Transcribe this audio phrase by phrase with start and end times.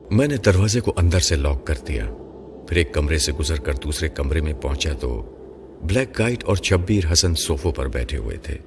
[0.00, 2.04] میں نے دروازے کو اندر سے لاک کر دیا۔
[2.68, 5.36] پھر ایک کمرے سے گزر کر دوسرے کمرے میں پہنچا تو
[5.82, 8.58] بلیک گائٹ اور شبیر حسن صوفوں پر بیٹھے ہوئے تھے۔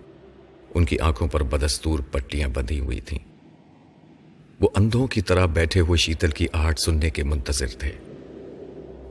[0.75, 3.19] ان کی آنکھوں پر بدستور پٹیاں بندھی ہوئی تھیں۔
[4.59, 7.91] وہ اندھوں کی طرح بیٹھے ہوئے شیتل کی آہٹ سننے کے منتظر تھے۔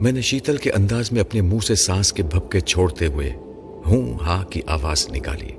[0.00, 3.30] میں نے شیتل کے انداز میں اپنے منہ سے سانس کے بھپکے چھوڑتے ہوئے
[3.87, 5.53] ہوں ہاں کی آواز نکالی۔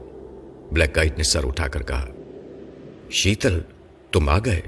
[0.72, 2.06] بلیک گائٹ نے سر اٹھا کر کہا،
[3.12, 3.60] شیتل،
[4.12, 4.62] تم آ گئے؟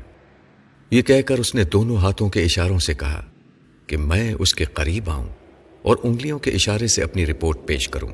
[0.91, 3.25] یہ کہہ کر اس نے دونوں ہاتھوں کے اشاروں سے کہا
[3.87, 5.27] کہ میں اس کے قریب آؤں
[5.81, 8.09] اور انگلیوں کے اشارے سے اپنی رپورٹ پیش کروں۔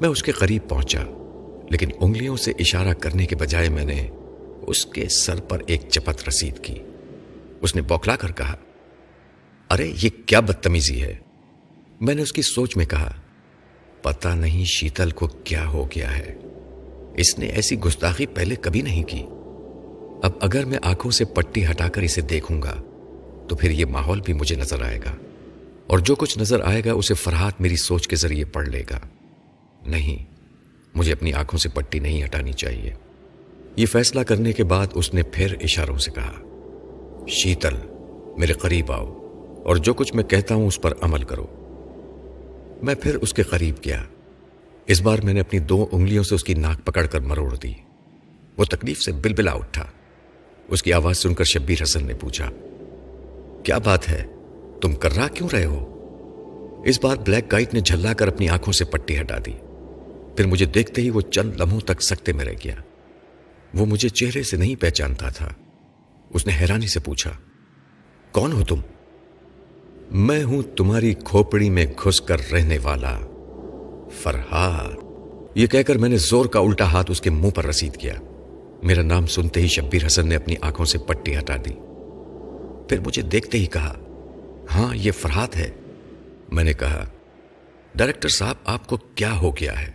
[0.00, 1.02] میں اس کے قریب پہنچا،
[1.70, 4.08] لیکن انگلیوں سے اشارہ کرنے کے بجائے میں نے
[4.66, 6.74] اس کے سر پر ایک چپت رسید کی۔
[7.60, 8.56] اس نے بوکھلا کر کہا،
[9.70, 11.16] ارے، یہ کیا بدتمیزی ہے؟
[12.00, 13.12] میں نے اس کی سوچ میں کہا
[14.02, 16.34] پتا نہیں شیتل کو کیا ہو گیا ہے۔
[17.16, 19.22] اس نے ایسی گستاخی پہلے کبھی نہیں کی۔
[20.22, 22.74] اب اگر میں آنکھوں سے پٹی ہٹا کر اسے دیکھوں گا،
[23.48, 25.14] تو پھر یہ ماحول بھی مجھے نظر آئے گا۔
[25.86, 29.00] اور جو کچھ نظر آئے گا، اسے فرحات میری سوچ کے ذریعے پڑھ لے گا۔
[29.86, 30.24] نہیں،
[30.94, 32.94] مجھے اپنی آنکھوں سے پٹی نہیں ہٹانی چاہیے۔
[33.76, 36.32] یہ فیصلہ کرنے کے بعد اس نے پھر اشاروں سے کہا،
[37.28, 37.74] شیتل،
[38.38, 39.06] میرے قریب آؤ،
[39.64, 41.46] اور جو کچھ میں کہتا ہوں اس پر عمل کرو۔
[42.82, 44.04] میں پھر اس کے قریب گیا۔
[44.86, 47.72] اس بار میں نے اپنی دو انگلیوں سے اس کی ناک پکڑ کر مروڑ دی۔
[48.56, 49.84] وہ تکلیف سے بل بلا اٹھا۔
[50.70, 52.50] اس کی آواز سن کر شبیر حسن نے پوچھا،
[53.62, 54.24] کیا بات ہے؟
[54.80, 55.86] تم کر رہا کیوں رہے ہو؟
[56.86, 59.52] اس بار بلیک گائٹ نے جھلا کر اپنی آنکھوں سے پٹی ہٹا دی۔
[60.36, 62.74] پھر مجھے دیکھتے ہی وہ چند لمحوں تک سکتے میں رہ گیا۔
[63.74, 65.48] وہ مجھے چہرے سے نہیں پہچانتا تھا۔
[66.30, 67.30] اس نے حیرانی سے پوچھا،
[68.32, 68.80] کون ہو تم؟
[70.10, 73.18] میں ہوں تمہاری کھوپڑی میں گھس کر رہنے والا
[74.22, 75.04] فرحاد
[75.54, 78.14] یہ کہہ کر میں نے زور کا الٹا ہاتھ اس کے منہ پر رسید کیا۔
[78.82, 81.74] میرا نام سنتے ہی شبیر حسن نے اپنی آنکھوں سے پٹی ہٹا دی۔
[82.88, 83.98] پھر مجھے دیکھتے ہی کہا
[84.74, 85.70] ہاں یہ فرحات ہے۔
[86.52, 87.06] میں نے کہا،
[87.94, 89.92] ڈائریکٹر صاحب، آپ کو کیا ہو گیا ہے؟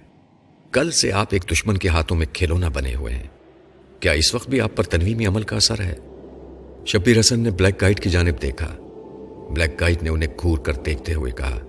[0.71, 3.27] کل سے آپ ایک دشمن کے ہاتھوں میں کھلونا بنے ہوئے ہیں۔
[3.99, 5.95] کیا اس وقت بھی آپ پر تنویمی عمل کا اثر ہے؟
[6.85, 8.75] شبیر حسن نے بلیک گائٹ کی جانب دیکھا۔
[9.53, 11.59] بلیک گائٹ نے انہیں کور کر دیکھتے ہوئے کہا،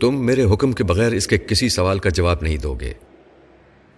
[0.00, 2.92] تم میرے حکم کے بغیر اس کے کسی سوال کا جواب نہیں دو گے۔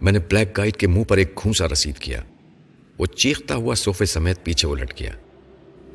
[0.01, 2.23] میں نے بلیک گائٹ کے منہ پر ایک کھونسا رسید کیا۔
[2.99, 5.11] وہ چیختا ہوا صوفے سمیت پیچھے الٹ گیا۔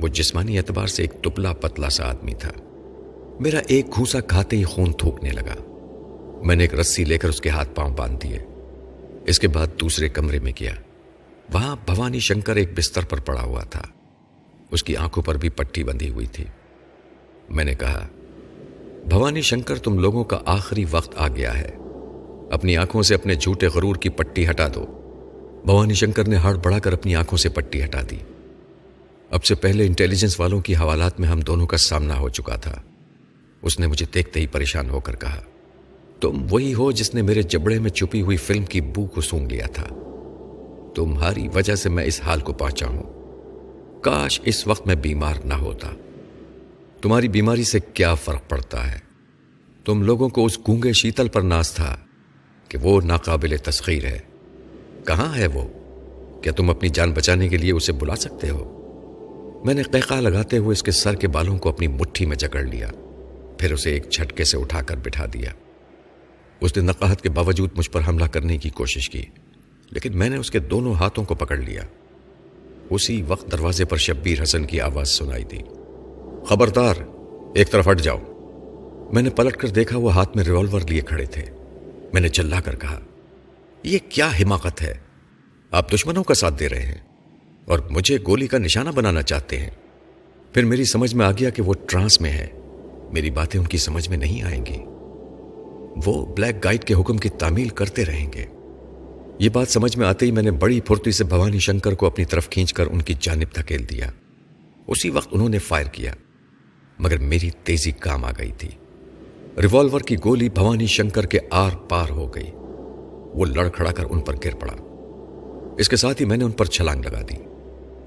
[0.02, 2.52] وہ جسمانی اعتبار سے ایک دبلا پتلا سا آدمی تھا۔
[3.40, 5.56] میرا ایک گھوسا کھاتے ہی خون تھوکنے لگا۔
[6.44, 8.40] میں نے ایک رسی لے کر اس کے ہاتھ پاؤں باندھ دیے۔
[9.28, 10.72] اس کے بعد دوسرے کمرے میں گیا۔
[11.54, 13.82] وہاں بھوانی شنکر ایک بستر پر پڑا ہوا تھا۔
[14.72, 16.46] اس کی آنکھوں پر بھی پٹی بندھی ہوئی تھی۔
[17.50, 18.08] میں نے کہا،
[19.10, 21.72] بھوانی شنکر، تم لوگوں کا آخری وقت آ گیا ہے۔
[22.52, 24.97] اپنی آنکھوں سے اپنے جھوٹے غرور کی پٹی ہٹا دو۔
[25.66, 28.18] بھوانی شنکر نے ہڑ بڑھا کر اپنی آنکھوں سے پٹی ہٹا دی۔
[29.30, 32.82] اب سے پہلے انٹیلیجنس والوں کی حوالات میں ہم دونوں کا سامنا ہو چکا تھا۔
[33.62, 35.42] اس نے مجھے دیکھتے ہی پریشان ہو کر کہا،
[36.22, 39.52] تم وہی ہو جس نے میرے جبڑے میں چھپی ہوئی فلم کی بو کو سونگ
[39.52, 39.88] لیا تھا۔
[40.96, 43.04] تمہاری وجہ سے میں اس حال کو پہنچا ہوں۔
[44.02, 45.92] کاش اس وقت میں بیمار نہ ہوتا۔
[47.02, 49.00] تمہاری بیماری سے کیا فرق پڑتا ہے؟
[49.86, 51.98] تم لوگوں کو اس گونگے شیتل پر ناز تھا
[52.70, 54.20] کہ وہ ناقابل تسخیر ہے۔
[55.08, 55.62] کہاں ہے وہ؟
[56.42, 58.74] کیا تم اپنی جان بچانے کے لیے اسے بلا سکتے ہو؟
[59.66, 62.64] میں نے قیقا لگاتے ہوئے اس کے سر کے بالوں کو اپنی مٹھی میں جکڑ
[62.64, 62.88] لیا،
[63.58, 65.52] پھر اسے ایک جھٹکے سے اٹھا کر بٹھا دیا۔
[66.62, 69.22] اس نے نقاہت کے باوجود مجھ پر حملہ کرنے کی کوشش کی،
[69.92, 71.82] لیکن میں نے اس کے دونوں ہاتھوں کو پکڑ لیا۔
[72.90, 75.58] اسی وقت دروازے پر شبیر حسن کی آواز سنائی دی۔
[76.46, 76.96] خبردار،
[77.56, 78.18] ایک طرف ہٹ جاؤ۔
[79.14, 81.44] میں نے پلٹ کر دیکھا وہ ہاتھ میں ریوالور لیے کھڑے تھے۔
[82.14, 83.00] میں نے چلا کر کہا
[83.88, 84.94] یہ کیا حماقت ہے؟
[85.72, 86.98] آپ دشمنوں کا ساتھ دے رہے ہیں
[87.66, 89.70] اور مجھے گولی کا نشانہ بنانا چاہتے ہیں۔
[90.54, 92.48] پھر میری سمجھ میں آ گیا کہ وہ ٹرانس میں ہے۔
[93.12, 94.78] میری باتیں ان کی سمجھ میں نہیں آئیں گی۔
[96.06, 98.46] وہ بلیک گائیڈ کے حکم کی تعمیل کرتے رہیں گے۔
[99.40, 102.26] یہ بات سمجھ میں آتے ہی میں نے بڑی پھرتی سے بھوانی شنکر کو اپنی
[102.26, 104.12] طرف کھینچ کر ان کی جانب دھکیل دیا۔
[104.88, 106.14] اسی وقت انہوں نے فائر کیا۔
[107.00, 108.70] مگر میری تیزی کام آ گئی تھی۔
[109.62, 112.52] ریوالور کی گولی بھوانی شنکر کے آر پار ہو گئی۔
[113.38, 114.74] وہ لڑ کھڑا کر ان پر گر پڑا۔
[115.78, 117.36] اس کے ساتھ ہی میں نے ان پر چھلانگ لگا دی۔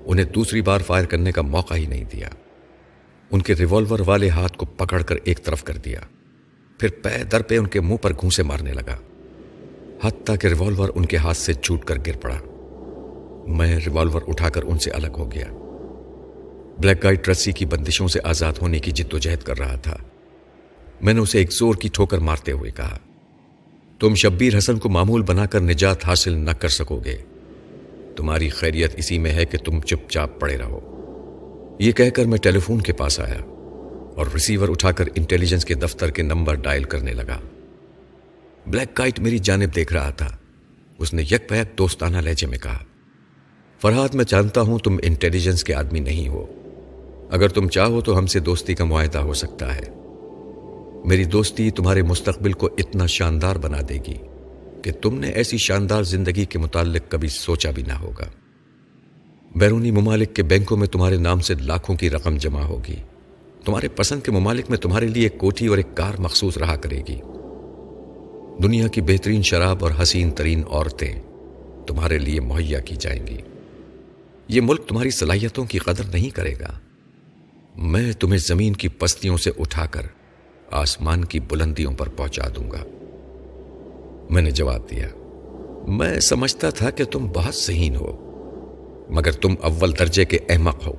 [0.04, 2.28] انہیں دوسری بار فائر کرنے کا موقع ہی نہیں دیا۔
[3.30, 6.00] ان کے ریوالور والے ہاتھ کو پکڑ کر ایک طرف کر دیا۔
[6.78, 8.96] پھر پے در پہ ان کے منہ پر گھونسے مارنے لگا۔
[10.04, 12.38] حتیٰ کہ ریوالور ان کے ہاتھ سے چھوٹ کر گر پڑا۔
[13.46, 15.46] میں ریوالور اٹھا کر ان سے الگ ہو گیا۔
[16.78, 19.96] بلیک گائٹ رسی کی بندشوں سے آزاد ہونے کی جد و جہد کر رہا تھا۔
[21.00, 22.98] میں نے اسے ایک زور کی ٹھوکر مارتے ہوئے کہا۔
[24.00, 27.16] تم شبیر حسن کو معمول بنا کر نجات حاصل نہ کر سکو گے۔
[28.16, 30.80] تمہاری خیریت اسی میں ہے کہ تم چپ چاپ پڑے رہو۔
[31.78, 33.38] یہ کہہ کر میں ٹیلی فون کے پاس آیا
[34.16, 37.40] اور ریسیور اٹھا کر انٹیلیجنس کے دفتر کے نمبر ڈائل کرنے لگا۔
[38.66, 40.36] بلیک کائٹ میری جانب دیکھ رہا تھا۔
[40.98, 42.78] اس نے یک پیک دوستانہ لہجے میں کہا،
[43.82, 46.46] فرحات میں جانتا ہوں تم انٹیلیجنس کے آدمی نہیں ہو۔
[47.30, 49.99] اگر تم چاہو تو ہم سے دوستی کا معاہدہ ہو سکتا ہے۔
[51.04, 54.14] میری دوستی تمہارے مستقبل کو اتنا شاندار بنا دے گی
[54.82, 58.24] کہ تم نے ایسی شاندار زندگی کے متعلق کبھی سوچا بھی نہ ہوگا۔
[59.56, 62.96] بیرونی ممالک کے بینکوں میں تمہارے نام سے لاکھوں کی رقم جمع ہوگی۔
[63.64, 67.02] تمہارے پسند کے ممالک میں تمہارے لیے ایک کوٹھی اور ایک کار مخصوص رہا کرے
[67.08, 67.16] گی۔
[68.62, 71.22] دنیا کی بہترین شراب اور حسین ترین عورتیں
[71.86, 73.38] تمہارے لیے مہیا کی جائیں گی۔
[74.48, 76.78] یہ ملک تمہاری صلاحیتوں کی قدر نہیں کرے گا۔
[77.76, 80.02] میں تمہیں زمین کی پستیوں سے اٹھا کر
[80.70, 82.84] آسمان کی بلندیوں پر پہنچا دوں گا۔
[84.30, 85.08] میں نے جواب دیا،
[85.88, 88.26] میں سمجھتا تھا کہ تم بہت ذہین ہو،
[89.10, 90.92] مگر تم اول درجے کے احمق ہو۔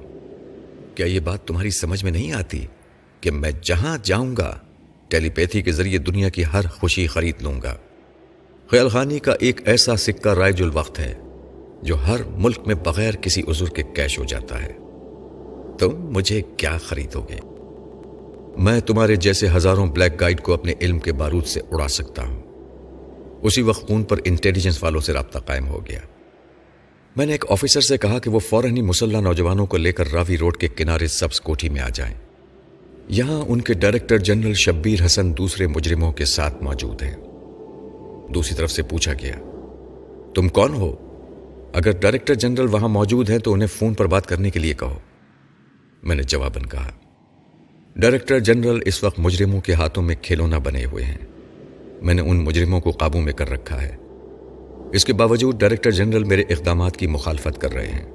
[0.96, 2.66] کیا یہ بات تمہاری سمجھ میں نہیں آتی
[3.22, 4.60] کہ میں جہاں جاؤں گا،
[5.08, 7.76] ٹیلی پیتھی کے ذریعے دنیا کی ہر خوشی خرید لوں گا؟
[8.72, 11.14] خیال خانی کا ایک ایسا سکہ رائج الوقت ہے
[11.84, 14.74] جو ہر ملک میں بغیر کسی عذر کے کیش ہو جاتا ہے۔
[15.80, 17.51] تم مجھے کیا خریدو گے؟
[18.58, 22.42] میں تمہارے جیسے ہزاروں بلیک گائیڈ کو اپنے علم کے بارود سے اڑا سکتا ہوں۔
[23.42, 26.00] اسی وقت ان پر انٹیلیجنس والوں سے رابطہ قائم ہو گیا۔
[27.16, 30.12] میں نے ایک آفیسر سے کہا کہ وہ فوراً ہی مسلح نوجوانوں کو لے کر
[30.14, 32.16] راوی روڈ کے کنارے سبز کوٹھی میں آ جائیں۔
[33.10, 37.16] یہاں ان کے ڈائریکٹر جنرل شبیر حسن دوسرے مجرموں کے ساتھ موجود ہیں۔
[38.34, 39.36] دوسری طرف سے پوچھا گیا،
[40.36, 40.96] تم کون ہو؟
[41.74, 45.00] اگر ڈائریکٹر جنرل وہاں موجود ہیں تو انہیں فون پر بات کرنے کے لیے کہو۔
[46.04, 46.92] میں نے جواباً کہا
[47.96, 51.18] ڈائریکٹر جنرل اس وقت مجرموں کے ہاتھوں میں کھلونا بنے ہوئے ہیں۔
[52.02, 53.96] میں نے ان مجرموں کو قابو میں کر رکھا ہے۔
[54.94, 58.12] اس کے باوجود ڈائریکٹر جنرل میرے اقدامات کی مخالفت کر رہے ہیں۔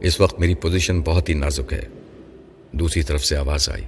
[0.00, 1.82] اس وقت میری پوزیشن بہت ہی نازک ہے۔
[2.72, 3.84] دوسری طرف سے آواز آئی۔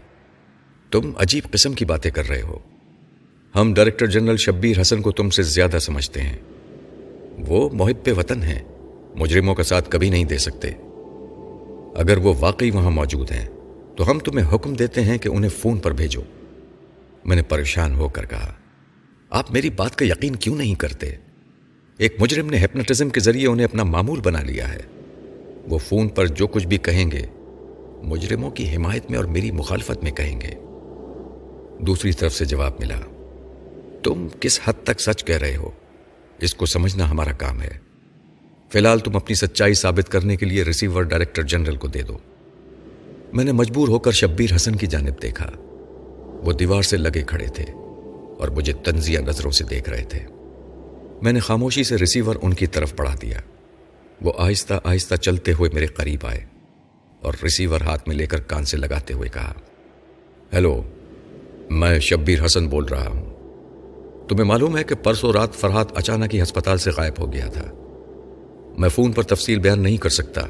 [0.91, 2.59] تم عجیب قسم کی باتیں کر رہے ہو۔
[3.55, 6.37] ہم ڈائریکٹر جنرل شبیر حسن کو تم سے زیادہ سمجھتے ہیں۔
[7.39, 8.63] وہ محب وطن ہیں۔
[9.15, 10.69] مجرموں کا ساتھ کبھی نہیں دے سکتے۔
[11.95, 13.47] اگر وہ واقعی وہاں موجود ہیں۔
[13.97, 16.21] تو ہم تمہیں حکم دیتے ہیں کہ انہیں فون پر بھیجو۔
[17.25, 18.55] میں نے پریشان ہو کر کہا،
[19.31, 21.11] آپ میری بات کا یقین کیوں نہیں کرتے؟
[21.99, 24.81] ایک مجرم نے ہیپناٹزم کے ذریعے انہیں اپنا معمول بنا لیا ہے۔
[25.69, 27.27] وہ فون پر جو کچھ بھی کہیں گے،
[28.03, 30.51] مجرموں کی حمایت میں اور میری مخالفت میں کہیں گے۔
[31.79, 33.01] دوسری طرف سے جواب ملا،
[34.03, 35.71] تم کس حد تک سچ کہہ رہے ہو؟
[36.39, 37.79] اس کو سمجھنا ہمارا کام ہے۔
[38.73, 42.19] فی الحال تم اپنی سچائی ثابت کرنے کے لیے ریسیور ڈائریکٹر جنرل کو دے دو۔
[43.33, 45.51] میں نے مجبور ہو کر شبیر حسن کی جانب دیکھا۔
[46.45, 47.65] وہ دیوار سے لگے کھڑے تھے
[48.39, 50.19] اور مجھے تنزیہ نظروں سے دیکھ رہے تھے۔
[51.23, 53.39] میں نے خاموشی سے ریسیور ان کی طرف پڑھا دیا۔
[54.23, 56.41] وہ آہستہ آہستہ چلتے ہوئے میرے قریب آئے
[57.23, 59.53] اور ریسیور ہاتھ میں لے کر کان سے لگاتے ہوئے کہا،
[60.53, 60.83] ہیلو،
[61.71, 63.33] میں شبیر حسن بول رہا ہوں۔
[64.29, 67.71] تمہیں معلوم ہے کہ پرسوں رات فرحات اچانک ہی ہسپتال سے غائب ہو گیا تھا۔
[68.79, 70.43] میں فون پر تفصیل بیان نہیں کر سکتا۔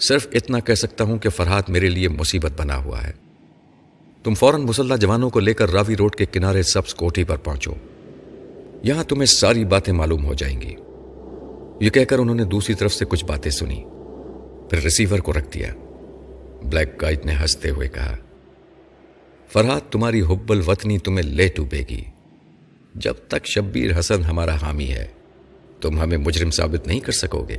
[0.00, 3.12] صرف اتنا کہہ سکتا ہوں کہ فرحات میرے لیے مصیبت بنا ہوا ہے۔
[4.22, 7.72] تم فوراً مسلح جوانوں کو لے کر راوی روڈ کے کنارے سبز کوٹھی پر پہنچو۔
[8.82, 10.74] یہاں تمہیں ساری باتیں معلوم ہو جائیں گی۔
[11.80, 13.84] یہ کہہ کر انہوں نے دوسری طرف سے کچھ باتیں سنی
[14.70, 15.74] پھر ریسیور کو رکھ دیا۔
[16.62, 18.16] بلیک گائٹ نے ہنستے ہوئے کہا،
[19.52, 22.04] فرحات تمہاری حب الوطنی تمہیں لے ڈوبے گی۔
[22.94, 25.06] جب تک شبیر حسن ہمارا حامی ہے،
[25.80, 27.56] تم ہمیں مجرم ثابت نہیں کر سکو گے۔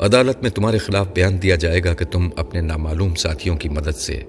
[0.00, 3.96] عدالت میں تمہارے خلاف بیان دیا جائے گا کہ تم اپنے نامعلوم ساتھیوں کی مدد
[3.96, 4.22] سے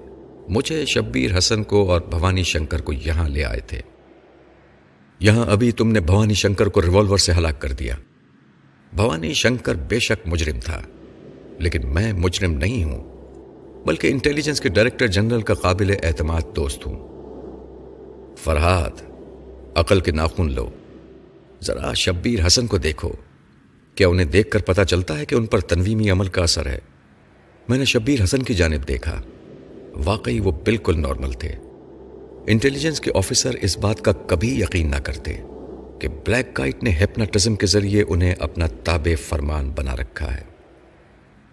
[0.48, 3.80] مجھے شبیر حسن کو اور بھوانی شنکر کو یہاں لے آئے تھے۔
[5.20, 7.96] یہاں ابھی تم نے بھوانی شنکر کو ریوالور سے ہلاک کر دیا۔
[8.92, 10.82] بھوانی شنکر بے شک مجرم تھا،
[11.58, 13.04] لیکن میں مجرم نہیں ہوں،
[13.86, 17.08] بلکہ انٹیلیجنس کے ڈائریکٹر جنرل کا قابل اعتماد دوست ہوں۔
[18.36, 19.02] فرحاد
[19.74, 20.70] عقل کے ناخن لو۔
[21.62, 23.12] ذرا شبیر حسن کو دیکھو۔
[23.96, 26.78] کیا انہیں دیکھ کر پتا چلتا ہے کہ ان پر تنویمی عمل کا اثر ہے؟
[27.68, 29.22] میں نے شبیر حسن کی جانب دیکھا۔
[30.04, 31.52] واقعی وہ بالکل نارمل تھے۔
[32.46, 35.36] انٹیلیجنس کے آفیسر اس بات کا کبھی یقین نہ کرتے
[36.00, 40.42] کہ بلیک کائٹ نے ہیپناٹزم کے ذریعے انہیں اپنا تاب فرمان بنا رکھا ہے۔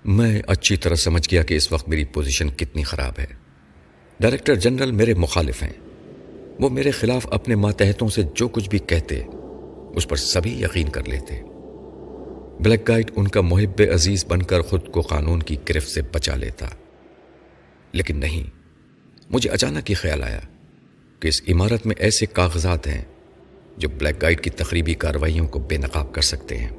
[0.05, 3.25] میں اچھی طرح سمجھ گیا کہ اس وقت میری پوزیشن کتنی خراب ہے۔
[4.19, 5.73] ڈائریکٹر جنرل میرے مخالف ہیں۔
[6.59, 9.21] وہ میرے خلاف اپنے ماتحتوں سے جو کچھ بھی کہتے،
[9.95, 11.52] اس پر سبھی یقین کر لیتے۔
[12.59, 16.35] بلیک گائٹ ان کا محب عزیز بن کر خود کو قانون کی گرفت سے بچا
[16.35, 16.67] لیتا۔
[17.91, 18.49] لیکن نہیں،
[19.29, 20.39] مجھے اچانک ہی خیال آیا
[21.19, 23.01] کہ اس عمارت میں ایسے کاغذات ہیں
[23.77, 26.69] جو بلیک گائٹ کی تقریبی کارروائیوں کو بے نقاب کر سکتے ہیں۔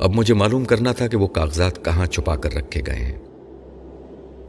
[0.00, 3.18] اب مجھے معلوم کرنا تھا کہ وہ کاغذات کہاں چھپا کر رکھے گئے ہیں۔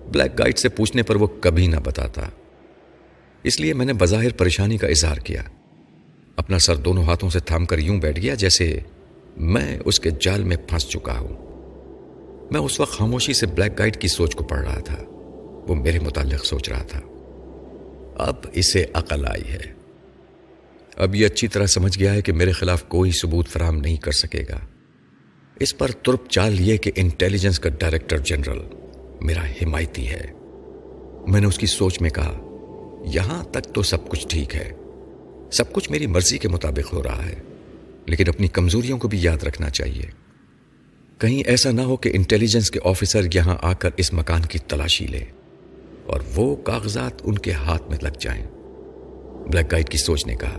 [0.10, 2.22] بلیک گائیڈ سے پوچھنے پر وہ کبھی نہ بتاتا۔
[3.44, 5.44] اس لیے میں نے بظاہر پریشانی کا اظہار کیا۔
[6.36, 8.80] اپنا سر دونوں ہاتھوں سے تھام کر یوں بیٹھ گیا جیسے
[9.40, 11.48] میں اس کے جال میں پھنس چکا ہوں۔
[12.52, 14.98] میں اس وقت خاموشی سے بلیک گائیڈ کی سوچ کو پڑھ رہا تھا۔
[15.68, 17.00] وہ میرے متعلق سوچ رہا تھا۔
[18.16, 19.74] اب اسے عقل آئی ہے۔
[20.96, 24.12] اب یہ اچھی طرح سمجھ گیا ہے کہ میرے خلاف کوئی ثبوت فراہم نہیں کر
[24.12, 24.60] سکے گا۔
[25.60, 28.62] اس پر ترپ چال یہ کہ انٹیلیجنس کا ڈائریکٹر جنرل
[29.22, 30.32] میرا حمایتی ہے۔
[31.28, 32.40] میں نے اس کی سوچ میں کہا،
[33.06, 34.72] یہاں تک تو سب کچھ ٹھیک ہے۔
[35.52, 37.36] سب کچھ میری مرضی کے مطابق ہو رہا ہے۔
[38.08, 40.04] لیکن اپنی کمزوریوں کو بھی یاد رکھنا چاہیے۔
[41.18, 45.08] کہیں ایسا نہ ہو کہ انٹیلیجنس کے آفیسر یہاں آ کر اس مکان کی تلاشی
[45.08, 45.26] لے
[46.06, 48.46] اور وہ کاغذات ان کے ہاتھ میں لگ جائیں۔
[49.48, 50.58] بلیک گائیڈ کی سوچ نے کہا،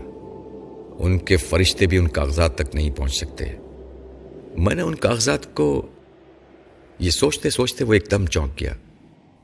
[0.99, 3.45] ان کے فرشتے بھی ان کاغذات تک نہیں پہنچ سکتے۔
[4.57, 5.87] میں نے ان کاغذات کو
[6.99, 8.73] یہ سوچتے سوچتے وہ ایک دم چونک گیا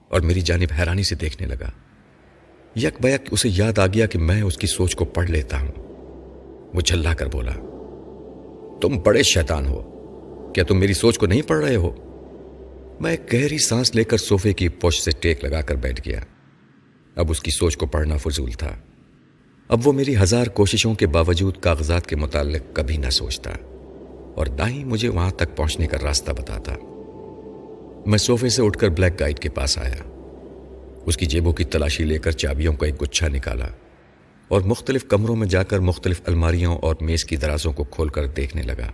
[0.09, 1.71] اور میری جانب حیرانی سے دیکھنے لگا۔
[2.75, 5.71] یک بیک اسے یاد آ گیا کہ میں اس کی سوچ کو پڑھ لیتا ہوں۔
[6.73, 7.51] وہ جھلا کر بولا
[8.81, 9.91] تم بڑے شیطان ہو۔
[10.55, 11.91] کیا تم میری سوچ کو نہیں پڑھ رہے ہو؟
[12.99, 16.19] میں گہری سانس لے کر صوفے کی پوش سے ٹیک لگا کر بیٹھ گیا۔
[17.15, 18.71] اب اس کی سوچ کو پڑھنا فضول تھا۔
[19.67, 23.51] اب وہ میری ہزار کوششوں کے باوجود کاغذات کے متعلق کبھی نہ سوچتا
[24.35, 26.75] اور نہ ہی مجھے وہاں تک پہنچنے کا راستہ بتاتا۔
[28.05, 30.03] میں صوفے سے اٹھ کر بلیک گائیڈ کے پاس آیا۔
[31.05, 33.67] اس کی جیبوں کی تلاشی لے کر چابیوں کا ایک گچھا نکالا۔
[34.47, 38.27] اور مختلف کمروں میں جا کر مختلف الماریوں اور میز کی درازوں کو کھول کر
[38.27, 38.91] دیکھنے لگا۔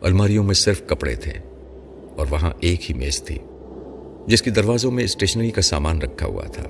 [0.00, 1.32] الماریوں میں صرف کپڑے تھے
[2.16, 3.38] اور وہاں ایک ہی میز تھی،
[4.26, 6.62] جس کی دروازوں میں اسٹیشنری کا سامان رکھا ہوا تھا۔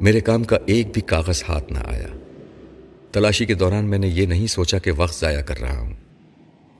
[0.00, 2.08] میرے کام کا ایک بھی کاغذ ہاتھ نہ آیا۔
[3.12, 5.94] تلاشی کے دوران میں نے یہ نہیں سوچا کہ وقت ضائع کر رہا ہوں،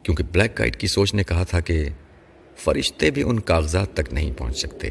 [0.03, 1.89] کیونکہ بلیک گائٹ کی سوچ نے کہا تھا کہ
[2.57, 4.89] فرشتے بھی ان کاغذات تک نہیں پہنچ سکتے۔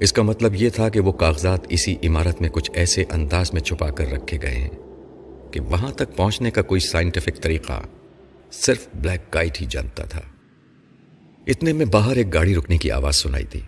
[0.00, 3.60] اس کا مطلب یہ تھا کہ وہ کاغذات اسی عمارت میں کچھ ایسے انداز میں
[3.60, 4.70] چھپا کر رکھے گئے ہیں
[5.50, 7.82] کہ وہاں تک پہنچنے کا کوئی سائنٹیفک طریقہ
[8.52, 10.20] صرف بلیک گائٹ ہی جانتا تھا۔
[11.46, 13.60] اتنے میں باہر ایک گاڑی رکنے کی آواز سنائی تھی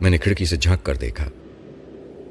[0.00, 1.30] میں نے کھڑکی سے جھانک کر دیکھا۔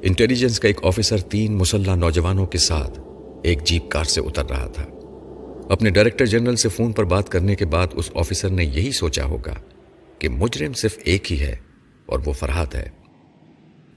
[0.02, 3.00] انٹیلیجنس کا ایک آفیسر تین مسلح نوجوانوں کے ساتھ
[3.42, 4.84] ایک جیپ کار سے اتر رہا تھا۔
[5.70, 9.24] اپنے ڈائریکٹر جنرل سے فون پر بات کرنے کے بعد اس آفیسر نے یہی سوچا
[9.24, 9.54] ہوگا
[10.18, 11.56] کہ مجرم صرف ایک ہی ہے
[12.06, 13.01] اور وہ فرحات ہے۔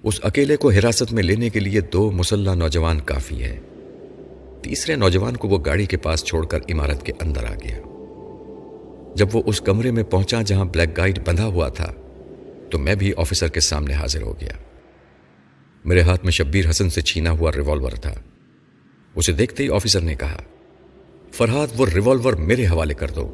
[0.06, 3.60] اس اکیلے کو حراست میں لینے کے لیے دو مسلح نوجوان کافی ہے
[4.62, 7.80] تیسرے نوجوان کو وہ گاڑی کے پاس چھوڑ کر عمارت کے اندر آ گیا۔
[9.16, 11.94] جب وہ اس کمرے میں پہنچا جہاں بلیک گائیڈ بندھا ہوا تھا،
[12.70, 14.58] تو میں بھی آفیسر کے سامنے حاضر ہو گیا۔
[15.86, 18.14] میرے ہاتھ میں شبیر حسن سے چھینا ہوا ریوالور تھا۔
[19.16, 20.42] اسے دیکھتے ہی آفیسر نے کہا
[21.32, 23.34] فرحاد وہ ریوالور میرے حوالے کر دو۔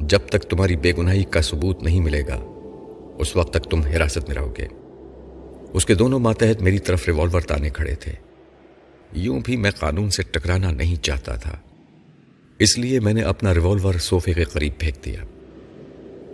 [0.00, 2.36] جب تک تمہاری بے گناہی کا ثبوت نہیں ملے گا،
[3.18, 4.66] اس وقت تک تم حراست میں رہو گے۔
[5.72, 8.12] اس کے دونوں ماتحت میری طرف ریوالور تانے کھڑے تھے۔
[9.12, 11.56] یوں بھی میں قانون سے ٹکرانا نہیں چاہتا تھا۔
[12.58, 15.24] اس لیے میں نے اپنا ریوالور صوفے کے قریب پھینک دیا۔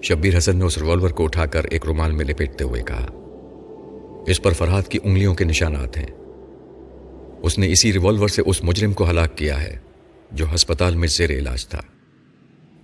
[0.02, 3.06] شبیر حسن نے اس ریوالور کو اٹھا کر ایک رومال میں لپیٹتے ہوئے کہا،
[4.26, 6.06] اس پر فرحاد کی انگلیوں کے نشانات ہیں۔
[7.42, 9.76] اس نے اسی ریوالور سے اس مجرم کو ہلاک کیا ہے،
[10.32, 11.80] جو ہسپتال میں زیر علاج تھا۔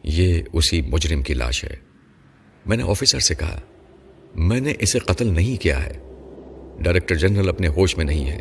[0.03, 1.77] یہ اسی مجرم کی لاش ہے۔
[2.67, 3.61] میں نے آفیسر سے کہا،
[4.35, 6.08] میں نے اسے قتل نہیں کیا ہے۔
[6.79, 8.39] ڈائریکٹر جنرل اپنے ہوش میں نہیں ہے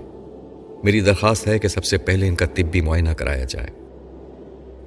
[0.84, 3.68] میری درخواست ہے کہ سب سے پہلے ان کا طبی معائنہ کرایا جائے۔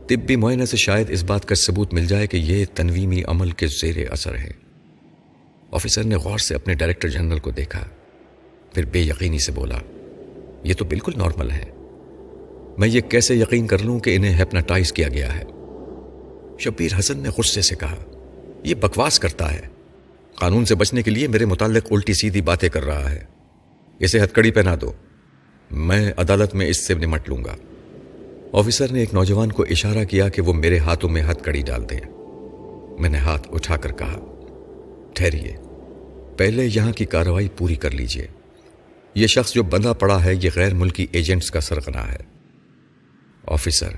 [0.06, 3.66] طبی معائنہ سے شاید اس بات کا ثبوت مل جائے کہ یہ تنویمی عمل کے
[3.66, 4.50] زیر اثر ہے۔
[5.72, 7.84] آفیسر نے غور سے اپنے ڈائریکٹر جنرل کو دیکھا،
[8.74, 9.78] پھر بے یقینی سے بولا،
[10.64, 11.64] یہ تو بالکل نارمل ہے۔
[12.78, 15.44] میں یہ کیسے یقین کر لوں کہ انہیں ہیپناٹائز کیا گیا ہے؟
[16.58, 17.96] شبیر حسن نے غصے سے کہا،
[18.64, 19.60] یہ بکواس کرتا ہے۔
[20.34, 23.39] قانون سے بچنے کے لیے میرے متعلق الٹی سیدھی باتیں کر رہا ہے۔
[24.00, 24.92] اسے ہتکڑی پہنا دو۔
[25.70, 27.56] میں عدالت میں اس سے نمٹ لوں گا۔
[28.52, 31.90] آفیسر نے ایک نوجوان کو اشارہ کیا کہ وہ میرے ہاتھوں میں ہتھ کڑی ڈال
[31.90, 32.00] دیں۔
[32.98, 34.18] میں نے ہاتھ اٹھا کر کہا،
[35.14, 35.56] ٹھہریے،
[36.36, 38.26] پہلے یہاں کی کارروائی پوری کر لیجیے۔
[39.14, 42.18] یہ شخص جو بندہ پڑا ہے، یہ غیر ملکی ایجنٹس کا سرغنا ہے۔
[43.46, 43.90] آفیسر،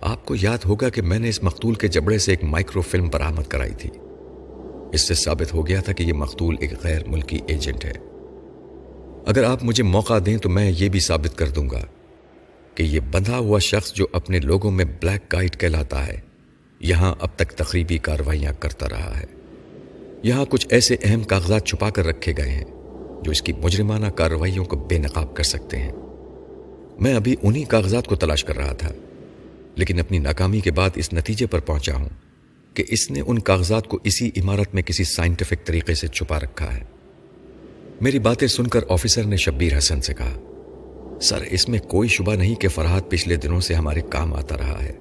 [0.00, 3.08] آپ کو یاد ہوگا کہ میں نے اس مقتول کے جبڑے سے ایک مائکرو فلم
[3.08, 3.90] برآمد کرائی تھی۔
[4.92, 8.13] اس سے ثابت ہو گیا تھا کہ یہ مقتول ایک غیر ملکی ایجنٹ ہے۔
[9.26, 11.82] اگر آپ مجھے موقع دیں تو میں یہ بھی ثابت کر دوں گا
[12.74, 16.20] کہ یہ بندھا ہوا شخص جو اپنے لوگوں میں بلیک گائٹ کہلاتا ہے،
[16.80, 19.24] یہاں اب تک تقریبی کاروائیاں کرتا رہا ہے۔
[20.22, 22.64] یہاں کچھ ایسے اہم کاغذات چھپا کر رکھے گئے ہیں
[23.22, 25.92] جو اس کی مجرمانہ کارروائیوں کو بے نقاب کر سکتے ہیں۔
[27.00, 28.92] میں ابھی انہی کاغذات کو تلاش کر رہا تھا،
[29.74, 32.08] لیکن اپنی ناکامی کے بعد اس نتیجے پر پہنچا ہوں
[32.74, 36.74] کہ اس نے ان کاغذات کو اسی عمارت میں کسی سائنٹیفک طریقے سے چھپا رکھا
[36.76, 36.82] ہے۔
[38.00, 40.38] میری باتیں سن کر آفیسر نے شبیر حسن سے کہا،
[41.20, 44.82] سر، اس میں کوئی شبہ نہیں کہ فرحات پچھلے دنوں سے ہمارے کام آتا رہا
[44.82, 44.92] ہے۔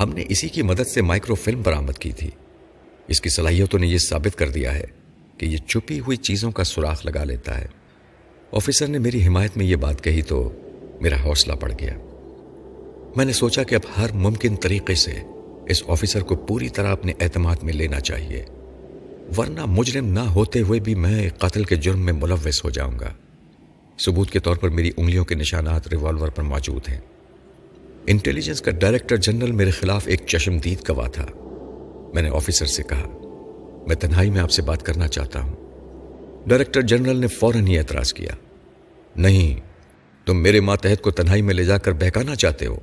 [0.00, 2.30] ہم نے اسی کی مدد سے مائکرو فلم برآمد کی تھی۔
[3.08, 4.84] اس کی صلاحیتوں نے یہ ثابت کر دیا ہے
[5.38, 7.66] کہ یہ چھپی ہوئی چیزوں کا سوراخ لگا لیتا ہے۔
[8.52, 10.52] آفیسر نے میری حمایت میں یہ بات کہی تو
[11.00, 11.96] میرا حوصلہ بڑھ گیا۔
[13.16, 15.14] میں نے سوچا کہ اب ہر ممکن طریقے سے
[15.68, 18.44] اس آفیسر کو پوری طرح اپنے اعتماد میں لینا چاہیے۔
[19.36, 23.12] ورنہ مجرم نہ ہوتے ہوئے بھی میں قتل کے جرم میں ملوث ہو جاؤں گا۔
[23.98, 27.00] ثبوت کے طور پر میری انگلیوں کے نشانات ریوالور پر موجود ہیں۔
[28.06, 31.26] انٹیلیجنس کا ڈائریکٹر جنرل میرے خلاف ایک چشمدید گواہ تھا۔
[32.14, 33.08] میں نے آفیسر سے کہا،
[33.86, 35.56] میں تنہائی میں آپ سے بات کرنا چاہتا ہوں۔
[36.46, 38.32] ڈائریکٹر جنرل نے فوراً ہی اعتراض کیا۔
[39.16, 39.60] نہیں،
[40.26, 42.78] تم میرے ماتحت کو تنہائی میں لے جا کر بہکانا چاہتے ہو۔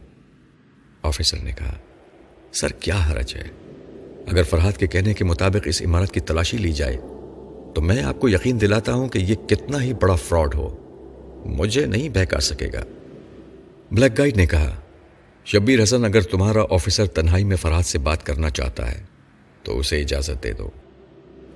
[1.04, 1.74] آفیسر نے کہا،
[2.54, 3.65] سر کیا حرج ہے؟
[4.28, 6.98] اگر فرحاد کے کہنے کے مطابق اس عمارت کی تلاشی لی جائے،
[7.76, 10.78] تو میں آپ کو یقین دلاتا ہوں کہ یہ کتنا ہی بڑا فراڈ ہو۔
[11.46, 12.84] مجھے نہیں بہکا سکے گا۔
[13.92, 14.76] بلیک گائیڈ نے کہا،
[15.46, 19.04] شبیر حسن، اگر تمہارا آفیسر تنہائی میں فرحاد سے بات کرنا چاہتا ہے،
[19.64, 20.70] تو اسے اجازت دے دو۔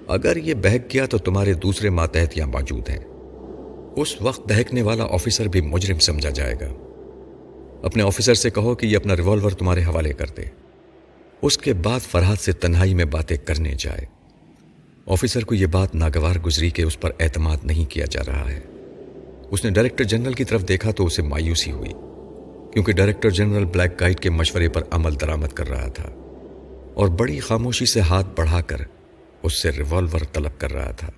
[0.08, 3.00] اگر یہ بہک گیا تو تمہارے دوسرے ماتحت یہاں موجود ہیں۔
[3.96, 6.68] اس وقت بہکنے والا آفیسر بھی مجرم سمجھا جائے گا۔
[7.84, 10.69] اپنے آفیسر سے کہو کہ یہ اپنا ریوالور تمہارے حوالے کر دے۔
[11.42, 14.06] اس کے بعد فرحاد سے تنہائی میں باتیں کرنے جائے۔
[15.08, 18.60] آفیسر کو یہ بات ناگوار گزری کہ اس پر اعتماد نہیں کیا جا رہا ہے۔
[19.52, 21.92] اس نے ڈائریکٹر جنرل کی طرف دیکھا تو اسے مایوسی ہوئی،
[22.74, 26.10] کیونکہ ڈائریکٹر جنرل بلیک گائیڈ کے مشورے پر عمل درآمد کر رہا تھا
[26.94, 28.78] اور بڑی خاموشی سے ہاتھ بڑھا کر
[29.44, 31.10] اس سے ریوالور طلب کر رہا تھا۔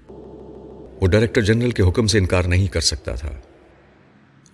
[1.02, 3.32] وہ ڈائریکٹر جنرل کے حکم سے انکار نہیں کر سکتا تھا۔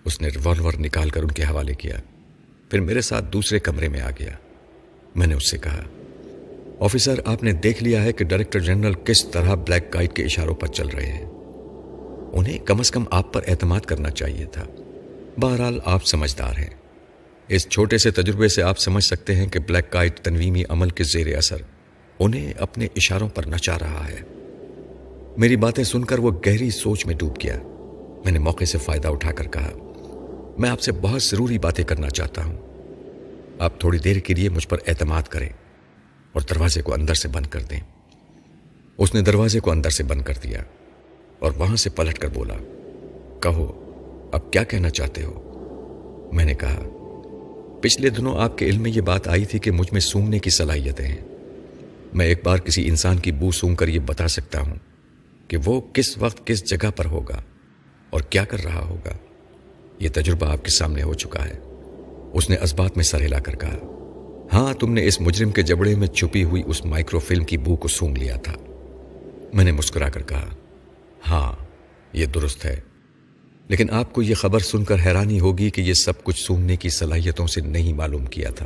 [0.05, 1.95] اس نے ریوالور نکال کر ان کے حوالے کیا،
[2.69, 4.31] پھر میرے ساتھ دوسرے کمرے میں آ گیا۔
[5.15, 5.83] میں نے اس سے کہا
[6.79, 10.55] آفیسر آپ نے دیکھ لیا ہے کہ ڈائریکٹر جنرل کس طرح بلیک گائیڈ کے اشاروں
[10.55, 11.25] پر چل رہے ہیں۔
[12.33, 14.65] انہیں کم از کم آپ پر اعتماد کرنا چاہیے تھا۔
[15.39, 16.69] بہرحال آپ سمجھدار ہیں۔
[17.47, 21.03] اس چھوٹے سے تجربے سے آپ سمجھ سکتے ہیں کہ بلیک گائیڈ تنویمی عمل کے
[21.03, 21.57] زیر اثر
[22.19, 24.21] انہیں اپنے اشاروں پر نچا رہا ہے۔
[25.37, 27.57] میری باتیں سن کر وہ گہری سوچ میں ڈوب گیا۔
[28.23, 29.71] میں نے موقع سے فائدہ اٹھا کر کہا،
[30.57, 32.66] میں آپ سے بہت ضروری باتیں کرنا چاہتا ہوں۔
[33.59, 35.49] آپ تھوڑی دیر کے لیے مجھ پر اعتماد کریں
[36.31, 37.79] اور دروازے کو اندر سے بند کر دیں۔
[38.97, 40.63] اس نے دروازے کو اندر سے بند کر دیا
[41.39, 42.53] اور وہاں سے پلٹ کر بولا،
[43.39, 43.83] کہو
[44.31, 45.43] اب کیا کہنا چاہتے ہو؟
[46.33, 46.79] میں نے کہا،
[47.81, 50.49] پچھلے دنوں آپ کے علم میں یہ بات آئی تھی کہ مجھ میں سونگنے کی
[50.49, 51.21] صلاحیتیں ہیں۔
[52.13, 54.75] میں ایک بار کسی انسان کی بو سونگ کر یہ بتا سکتا ہوں
[55.47, 57.41] کہ وہ کس وقت کس جگہ پر ہوگا
[58.09, 59.13] اور کیا کر رہا ہوگا۔
[59.99, 61.59] یہ تجربہ آپ کے سامنے ہو چکا ہے۔
[62.37, 63.77] اس نے اسبات میں سر ہلا کر کہا
[64.53, 67.75] ہاں تم نے اس مجرم کے جبڑے میں چھپی ہوئی اس مائکرو فلم کی بو
[67.75, 68.53] کو سونگ لیا تھا۔
[69.53, 70.49] میں نے مسکرا کر کہا
[71.27, 71.65] ہاں
[72.13, 72.79] یہ درست ہے۔
[73.67, 76.89] لیکن آپ کو یہ خبر سن کر حیرانی ہوگی کہ یہ سب کچھ سونگنے کی
[76.89, 78.65] صلاحیتوں سے نہیں معلوم کیا تھا۔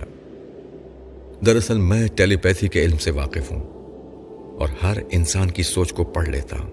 [1.45, 3.63] دراصل، میں ٹیلی پیتھی کے علم سے واقف ہوں
[4.57, 6.69] اور ہر انسان کی سوچ کو پڑھ لیتا ہوں۔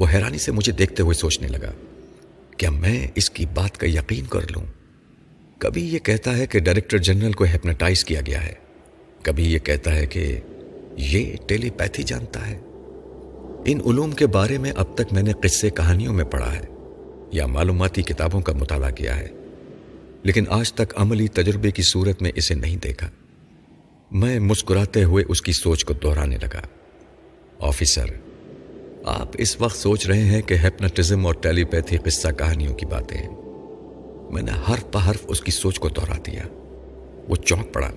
[0.00, 1.72] وہ حیرانی سے مجھے دیکھتے ہوئے سوچنے لگا،
[2.56, 4.64] کیا میں اس کی بات کا یقین کر لوں؟
[5.58, 8.52] کبھی یہ کہتا ہے کہ ڈائریکٹر جنرل کو ہیپناٹائز کیا گیا ہے۔
[9.22, 10.40] کبھی یہ کہتا ہے کہ
[10.96, 12.58] یہ ٹیلی پیتھی جانتا ہے۔
[13.64, 16.64] ان علوم کے بارے میں اب تک میں نے قصے کہانیوں میں پڑھا ہے
[17.32, 19.28] یا معلوماتی کتابوں کا مطالعہ کیا ہے۔
[20.22, 23.10] لیکن آج تک عملی تجربے کی صورت میں اسے نہیں دیکھا۔
[24.10, 26.62] میں مسکراتے ہوئے اس کی سوچ کو دہرانے لگا۔
[27.58, 28.06] آفیسر،
[29.04, 33.18] آپ اس وقت سوچ رہے ہیں کہ ہیپناٹزم اور ٹیلی پیتھی قصہ کہانیوں کی باتیں۔
[33.18, 33.47] ہیں
[34.30, 36.42] میں نے حرف حرف اس کی سوچ کو دوہرا دیا۔
[37.28, 37.90] وہ چونک پڑا۔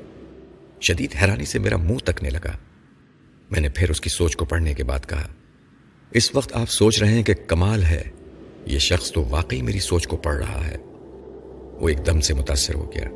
[0.81, 2.57] شدید حیرانی سے میرا منہ تکنے لگا۔
[3.51, 5.27] میں نے پھر اس کی سوچ کو پڑھنے کے بعد کہا،
[6.11, 8.01] اس وقت آپ سوچ رہے ہیں کہ کمال ہے۔
[8.65, 10.77] یہ شخص تو واقعی میری سوچ کو پڑھ رہا ہے۔
[11.73, 13.09] وہ ایک دم سے متاثر ہو گیا۔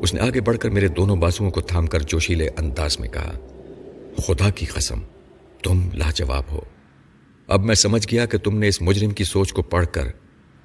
[0.00, 3.32] اس نے آگے بڑھ کر میرے دونوں بازوؤں کو تھام کر جوشیلے انداز میں کہا،
[4.26, 5.00] خدا کی قسم،
[5.62, 6.60] تم لاجواب ہو۔
[7.48, 10.04] اب میں سمجھ گیا کہ تم نے اس مجرم کی سوچ کو پڑھ کر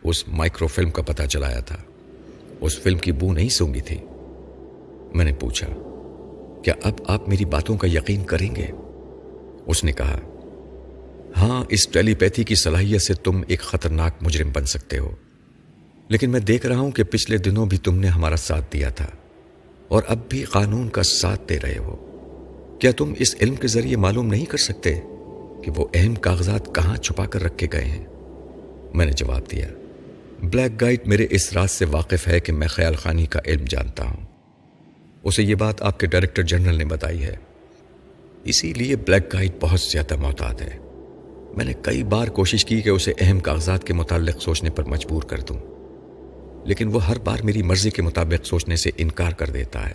[0.03, 1.77] اس مائکرو فلم کا پتہ چلایا تھا۔
[2.61, 3.97] اس فلم کی بو نہیں سونگی تھی۔
[5.13, 5.67] میں نے پوچھا،
[6.63, 8.65] کیا اب آپ میری باتوں کا یقین کریں گے؟
[9.65, 10.19] اس نے کہا
[11.37, 15.11] ہاں اس ٹیلی پیتھی کی صلاحیت سے تم ایک خطرناک مجرم بن سکتے ہو۔
[16.07, 19.07] لیکن میں دیکھ رہا ہوں کہ پچھلے دنوں بھی تم نے ہمارا ساتھ دیا تھا۔
[19.87, 21.95] اور اب بھی قانون کا ساتھ دے رہے ہو۔
[22.79, 24.93] کیا تم اس علم کے ذریعے معلوم نہیں کر سکتے
[25.63, 28.05] کہ وہ اہم کاغذات کہاں چھپا کر رکھے گئے ہیں؟
[28.93, 29.67] میں نے جواب دیا
[30.43, 34.03] بلیک گائیڈ میرے اس راز سے واقف ہے کہ میں خیال خانی کا علم جانتا
[34.06, 34.25] ہوں۔
[35.23, 37.36] اسے یہ بات آپ کے ڈائریکٹر جنرل نے بتائی ہے۔
[38.43, 40.77] اسی لیے بلیک گائیڈ بہت زیادہ محتاط ہے۔
[41.58, 45.23] میں نے کئی بار کوشش کی کہ اسے اہم کاغذات کے متعلق سوچنے پر مجبور
[45.23, 45.58] کر دوں۔
[46.67, 49.93] لیکن وہ ہر بار میری مرضی کے مطابق سوچنے سے انکار کر دیتا ہے۔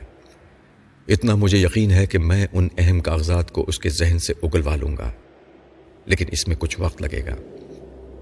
[1.08, 4.76] اتنا مجھے یقین ہے کہ میں ان اہم کاغذات کو اس کے ذہن سے اگلوا
[4.76, 5.12] لوں گا۔
[6.06, 7.57] لیکن اس میں کچھ وقت لگے گا۔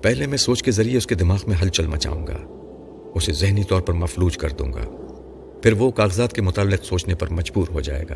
[0.07, 2.37] پہلے میں سوچ کے ذریعے اس کے دماغ میں ہلچل مچاؤں گا۔
[3.15, 4.85] اسے ذہنی طور پر مفلوج کر دوں گا۔
[5.63, 8.15] پھر وہ کاغذات کے متعلق سوچنے پر مجبور ہو جائے گا۔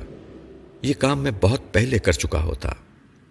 [0.82, 2.72] یہ کام میں بہت پہلے کر چکا ہوتا،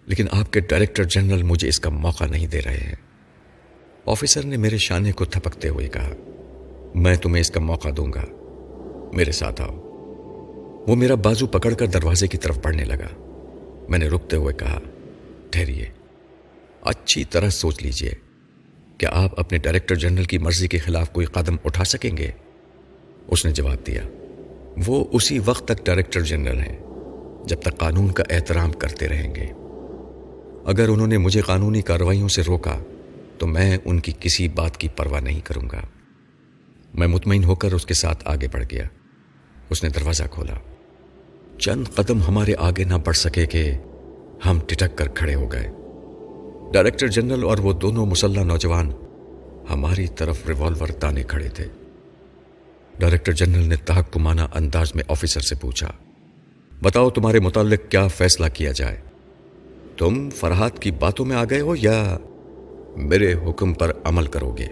[0.06, 2.94] لیکن آپ کے ڈائریکٹر جنرل مجھے اس کا موقع نہیں دے رہے ہیں۔
[4.06, 6.10] آفیسر نے میرے شانے کو تھپکتے ہوئے کہا،
[6.94, 8.24] میں تمہیں اس کا موقع دوں گا۔
[9.12, 9.74] میرے ساتھ آؤ۔
[10.88, 13.36] وہ میرا بازو پکڑ کر دروازے کی طرف بڑھنے لگا۔
[13.88, 14.80] میں نے رکتے ہوئے کہا،
[15.50, 15.86] ٹھہریے۔
[16.80, 18.29] اچھی طرح سوچ لیجیے۔
[19.00, 22.30] کیا آپ اپنے ڈائریکٹر جنرل کی مرضی کے خلاف کوئی قدم اٹھا سکیں گے؟
[23.26, 24.02] اس نے جواب دیا۔
[24.86, 26.78] وہ اسی وقت تک ڈائریکٹر جنرل ہیں،
[27.44, 29.46] جب تک قانون کا احترام کرتے رہیں گے۔
[30.64, 32.78] اگر انہوں نے مجھے قانونی کارروائیوں سے روکا،
[33.38, 35.80] تو میں ان کی کسی بات کی پرواہ نہیں کروں گا۔
[36.94, 38.84] میں مطمئن ہو کر اس کے ساتھ آگے بڑھ گیا۔
[39.70, 40.54] اس نے دروازہ کھولا۔
[41.58, 43.72] چند قدم ہمارے آگے نہ بڑھ سکے کہ
[44.46, 45.70] ہم ٹٹک کر کھڑے ہو گئے۔
[46.72, 48.90] ڈائریکٹر جنرل اور وہ دونوں مسلح نوجوان
[49.70, 51.64] ہماری طرف ریوالور تانے کھڑے تھے۔
[52.98, 55.90] ڈائریکٹر جنرل نے تحکمانہ انداز میں آفیسر سے پوچھا،
[56.82, 59.00] بتاؤ تمہارے متعلق کیا فیصلہ کیا جائے؟
[59.96, 62.16] تم فرحات کی باتوں میں آ گئے ہو یا
[62.96, 64.66] میرے حکم پر عمل کرو گے؟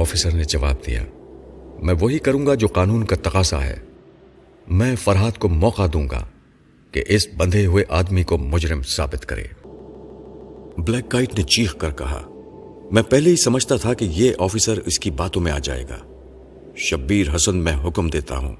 [0.00, 1.04] آفیسر نے جواب دیا،
[1.82, 3.76] میں وہی کروں گا جو قانون کا تقاضا ہے۔
[4.68, 6.26] میں فرحات کو موقع دوں گا
[6.92, 9.44] کہ اس بندھے ہوئے آدمی کو مجرم ثابت کرے۔
[10.78, 12.22] بلیک گائٹ نے چیخ کر کہا،
[12.90, 15.98] میں پہلے ہی سمجھتا تھا کہ یہ آفیسر اس کی باتوں میں آ جائے گا۔
[16.76, 18.56] شبیر حسن میں حکم دیتا ہوں۔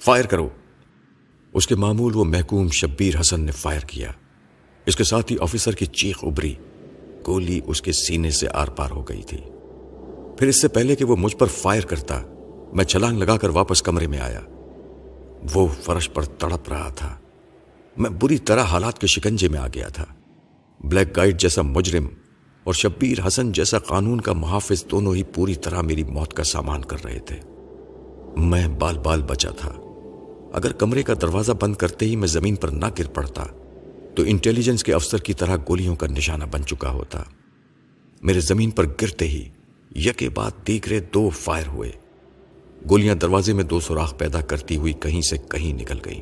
[0.00, 0.48] فائر کرو۔
[1.52, 4.10] اس کے معمول وہ محکوم شبیر حسن نے فائر کیا۔
[4.86, 6.54] اس کے ساتھ ہی آفیسر کی چیخ ابری
[7.26, 9.38] گولی اس کے سینے سے آر پار ہو گئی تھی۔
[10.38, 12.22] پھر اس سے پہلے کہ وہ مجھ پر فائر کرتا،
[12.72, 14.40] میں چھلانگ لگا کر واپس کمرے میں آیا۔
[15.54, 17.16] وہ فرش پر تڑپ رہا تھا۔
[17.96, 20.04] میں بری طرح حالات کے شکنجے میں آ گیا تھا۔
[20.84, 22.06] بلیک گائیڈ جیسا مجرم
[22.64, 26.82] اور شبیر حسن جیسا قانون کا محافظ دونوں ہی پوری طرح میری موت کا سامان
[26.82, 27.36] کر رہے تھے۔
[28.36, 29.72] میں بال بال بچا تھا۔
[30.52, 33.44] اگر کمرے کا دروازہ بند کرتے ہی میں زمین پر نہ گر پڑتا،
[34.14, 37.22] تو انٹیلیجنس کے افسر کی طرح گولیوں کا نشانہ بن چکا ہوتا۔
[38.22, 39.48] میرے زمین پر گرتے ہی
[39.96, 41.92] یکے بعد دیگرے دو فائر ہوئے۔
[42.90, 46.20] گولیاں دروازے میں دو سوراخ پیدا کرتی ہوئی کہیں سے کہیں نکل گئی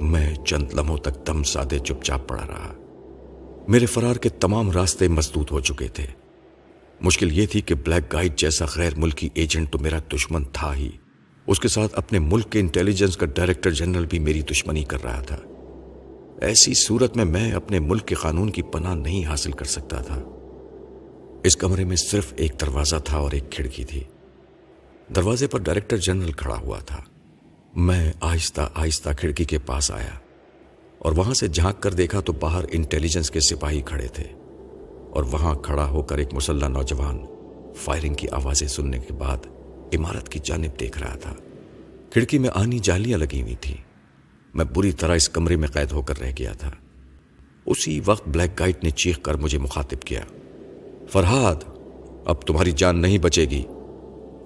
[0.00, 2.77] میں چند لمحوں تک دم سادے چپ چاپ پڑا رہا۔
[3.68, 6.06] میرے فرار کے تمام راستے مسدود ہو چکے تھے۔
[7.00, 10.90] مشکل یہ تھی کہ بلیک گائیڈ جیسا غیر ملکی ایجنٹ تو میرا دشمن تھا ہی۔
[11.46, 15.22] اس کے ساتھ اپنے ملک کے انٹیلیجنس کا ڈائریکٹر جنرل بھی میری دشمنی کر رہا
[15.22, 15.36] تھا۔
[16.40, 20.22] ایسی صورت میں میں اپنے ملک کے قانون کی پناہ نہیں حاصل کر سکتا تھا۔
[21.44, 24.02] اس کمرے میں صرف ایک دروازہ تھا اور ایک کھڑکی تھی۔
[25.16, 27.02] دروازے پر ڈائریکٹر جنرل کھڑا ہوا تھا۔
[27.76, 30.27] میں آہستہ آہستہ کھڑکی کے پاس آیا۔
[30.98, 34.24] اور وہاں سے جھانک کر دیکھا تو باہر انٹیلیجنس کے سپاہی کھڑے تھے۔
[35.10, 37.18] اور وہاں کھڑا ہو کر ایک مسلح نوجوان
[37.76, 39.36] فائرنگ کی آوازیں سننے کے بعد
[39.94, 41.34] عمارت کی جانب دیکھ رہا تھا۔
[42.10, 43.74] کھڑکی میں آنی جالیاں لگی ہوئی تھی
[44.54, 46.70] میں بری طرح اس کمرے میں قید ہو کر رہ گیا تھا۔
[47.66, 50.20] اسی وقت بلیک گائٹ نے چیخ کر مجھے مخاطب کیا۔
[51.08, 51.56] فرحاد،
[52.24, 53.62] اب تمہاری جان نہیں بچے گی۔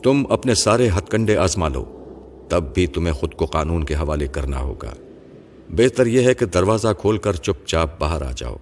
[0.03, 1.99] تم اپنے سارے ہتھ کنڈے آزما لو۔
[2.49, 4.95] تب بھی تمہیں خود کو قانون کے حوالے کرنا ہوگا۔
[5.73, 8.57] بہتر یہ ہے کہ دروازہ کھول کر چپ چاپ باہر آ جاؤ۔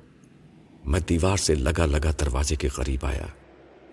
[0.84, 3.26] میں دیوار سے لگا لگا دروازے کے قریب آیا۔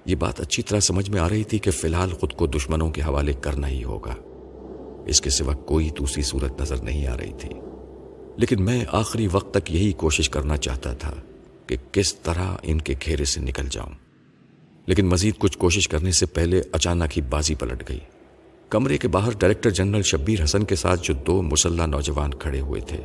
[0.06, 2.92] یہ بات اچھی طرح سمجھ میں آ رہی تھی کہ فی الحال خود کو دشمنوں
[2.92, 4.16] کے حوالے کرنا ہی ہوگا۔
[5.06, 7.50] اس کے سوا کوئی دوسری صورت نظر نہیں آ رہی تھی۔
[8.38, 11.14] لیکن میں آخری وقت تک یہی کوشش کرنا چاہتا تھا
[11.68, 13.92] کہ کس طرح ان کے گھیرے سے نکل جاؤں۔
[14.86, 18.00] لیکن مزید کچھ کوشش کرنے سے پہلے اچانک ہی بازی پلٹ گئی۔
[18.70, 22.82] کمرے کے باہر ڈائریکٹر جنرل شبیر حسن کے ساتھ جو دو مسلح نوجوان کھڑے ہوئے
[22.82, 22.98] تھے،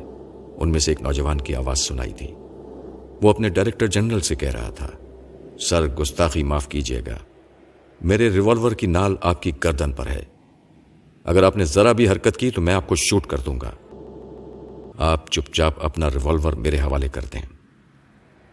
[0.55, 2.27] ان میں سے ایک نوجوان کی آواز سنائی تھی۔
[3.21, 4.89] وہ اپنے ڈائریکٹر جنرل سے کہہ رہا تھا،
[5.59, 7.17] سر، گستاخی معاف کیجیے گا۔
[8.01, 10.23] میرے ریوالور کی نال آپ کی گردن پر ہے۔
[11.23, 13.71] اگر آپ نے ذرا بھی حرکت کی تو میں آپ کو شوٹ کر دوں گا۔
[14.97, 17.41] آپ چپ چاپ اپنا ریوالور میرے حوالے کر دیں۔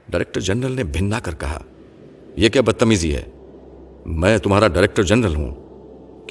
[0.09, 1.61] ڈائریکٹر جنرل نے بھنا کر کہا،
[2.37, 3.25] یہ کیا بدتمیزی ہے؟
[4.07, 5.70] میں تمہارا ڈائریکٹر جنرل ہوں۔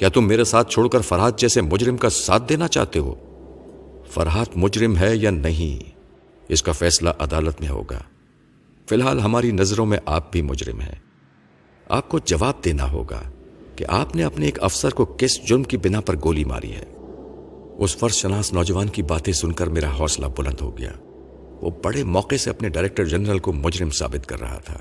[0.00, 3.14] کیا تم میرے ساتھ چھوڑ کر فرحات جیسے مجرم کا ساتھ دینا چاہتے ہو؟
[4.10, 5.90] فرحات مجرم ہے یا نہیں؟
[6.48, 7.98] اس کا فیصلہ عدالت میں ہوگا۔
[8.88, 10.94] فی الحال ہماری نظروں میں آپ بھی مجرم ہیں۔
[11.88, 13.22] آپ کو جواب دینا ہوگا
[13.76, 16.84] کہ آپ نے اپنے ایک افسر کو کس جرم کی بنا پر گولی ماری ہے۔
[17.78, 20.92] اس فرش شناس نوجوان کی باتیں سن کر میرا حوصلہ بلند ہو گیا۔
[21.60, 24.78] وہ بڑے موقع سے اپنے ڈائریکٹر جنرل کو مجرم ثابت کر رہا تھا۔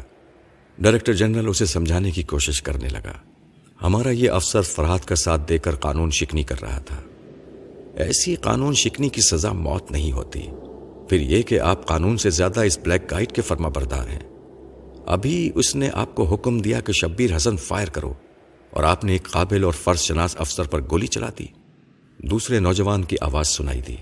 [0.79, 3.38] ڈائریکٹر جنرل اسے سمجھانے کی کوشش کرنے لگا۔
[3.83, 6.95] ہمارا یہ افسر فرحات کا ساتھ دے کر قانون شکنی کر رہا تھا۔
[7.95, 10.41] ایسی قانون شکنی کی سزا موت نہیں ہوتی۔
[11.09, 14.19] پھر یہ کہ آپ قانون سے زیادہ اس بلیک گائٹ کے فرما بردار ہیں۔
[15.05, 18.13] ابھی اس نے آپ کو حکم دیا کہ شبیر حسن فائر کرو
[18.71, 21.45] اور آپ نے ایک قابل اور فرض شناس افسر پر گولی چلا دی۔
[22.17, 23.95] دوسرے نوجوان کی آواز سنائی دی۔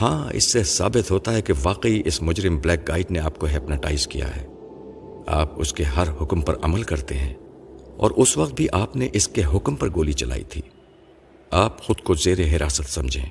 [0.00, 3.46] ہاں اس سے ثابت ہوتا ہے کہ واقعی اس مجرم بلیک گائٹ نے آپ کو
[3.46, 4.46] ہیپناٹائز کیا ہے۔
[5.26, 7.34] آپ اس کے ہر حکم پر عمل کرتے ہیں۔
[7.98, 10.62] اور اس وقت بھی آپ نے اس کے حکم پر گولی چلائی تھی۔
[11.50, 13.24] آپ خود کو زیر حراست سمجھیں۔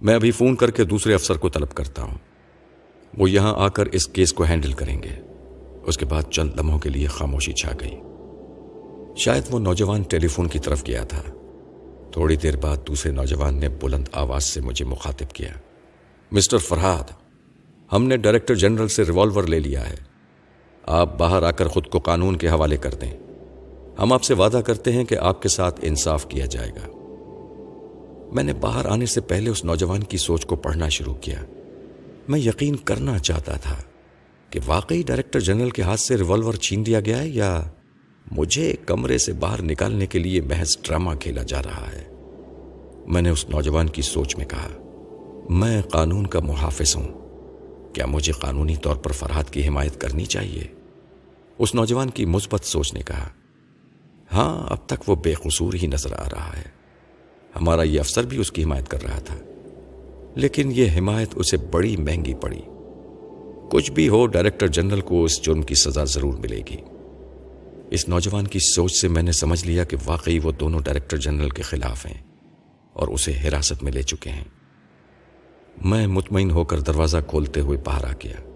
[0.00, 2.18] میں ابھی فون کر کے دوسرے افسر کو طلب کرتا ہوں۔
[3.18, 5.20] وہ یہاں آ کر اس کیس کو ہینڈل کریں گے۔
[5.82, 7.96] اس کے بعد چند لمحوں کے لیے خاموشی چھا گئی۔
[9.16, 11.22] شاید وہ نوجوان ٹیلی فون کی طرف گیا تھا۔
[12.12, 15.50] تھوڑی دیر بعد دوسرے نوجوان نے بلند آواز سے مجھے مخاطب کیا۔
[16.32, 17.12] مسٹر فرحاد
[17.92, 19.96] ہم نے ڈائریکٹر جنرل سے ریوالور لے لیا ہے۔
[20.82, 23.25] آپ باہر آ کر خود کو قانون کے حوالے کر دیں۔
[23.98, 26.88] ہم آپ سے وعدہ کرتے ہیں کہ آپ کے ساتھ انصاف کیا جائے گا۔
[28.32, 31.44] میں نے باہر آنے سے پہلے اس نوجوان کی سوچ کو پڑھنا شروع کیا۔
[32.28, 33.76] میں یقین کرنا چاہتا تھا
[34.50, 37.62] کہ واقعی ڈائریکٹر جنرل کے ہاتھ سے ریوالور چھین دیا گیا ہے یا
[38.30, 42.04] مجھے کمرے سے باہر نکالنے کے لیے محض ڈرامہ کھیلا جا رہا ہے۔
[43.06, 44.68] میں نے اس نوجوان کی سوچ میں کہا،
[45.50, 47.08] میں قانون کا محافظ ہوں۔
[47.92, 50.64] کیا مجھے قانونی طور پر فرحت کی حمایت کرنی چاہیے؟
[51.58, 53.28] اس نوجوان کی مثبت سوچ نے کہا
[54.32, 56.76] ہاں اب تک وہ بے قصور ہی نظر آ رہا ہے۔
[57.56, 59.36] ہمارا یہ افسر بھی اس کی حمایت کر رہا تھا۔
[60.34, 62.60] لیکن یہ حمایت اسے بڑی مہنگی پڑی۔
[63.70, 66.76] کچھ بھی ہو، ڈائریکٹر جنرل کو اس جرم کی سزا ضرور ملے گی۔
[67.90, 71.48] اس نوجوان کی سوچ سے میں نے سمجھ لیا کہ واقعی وہ دونوں ڈائریکٹر جنرل
[71.48, 72.22] کے خلاف ہیں
[72.92, 74.44] اور اسے حراست میں لے چکے ہیں۔
[75.84, 78.50] میں مطمئن ہو کر دروازہ کھولتے ہوئے باہر آ گیا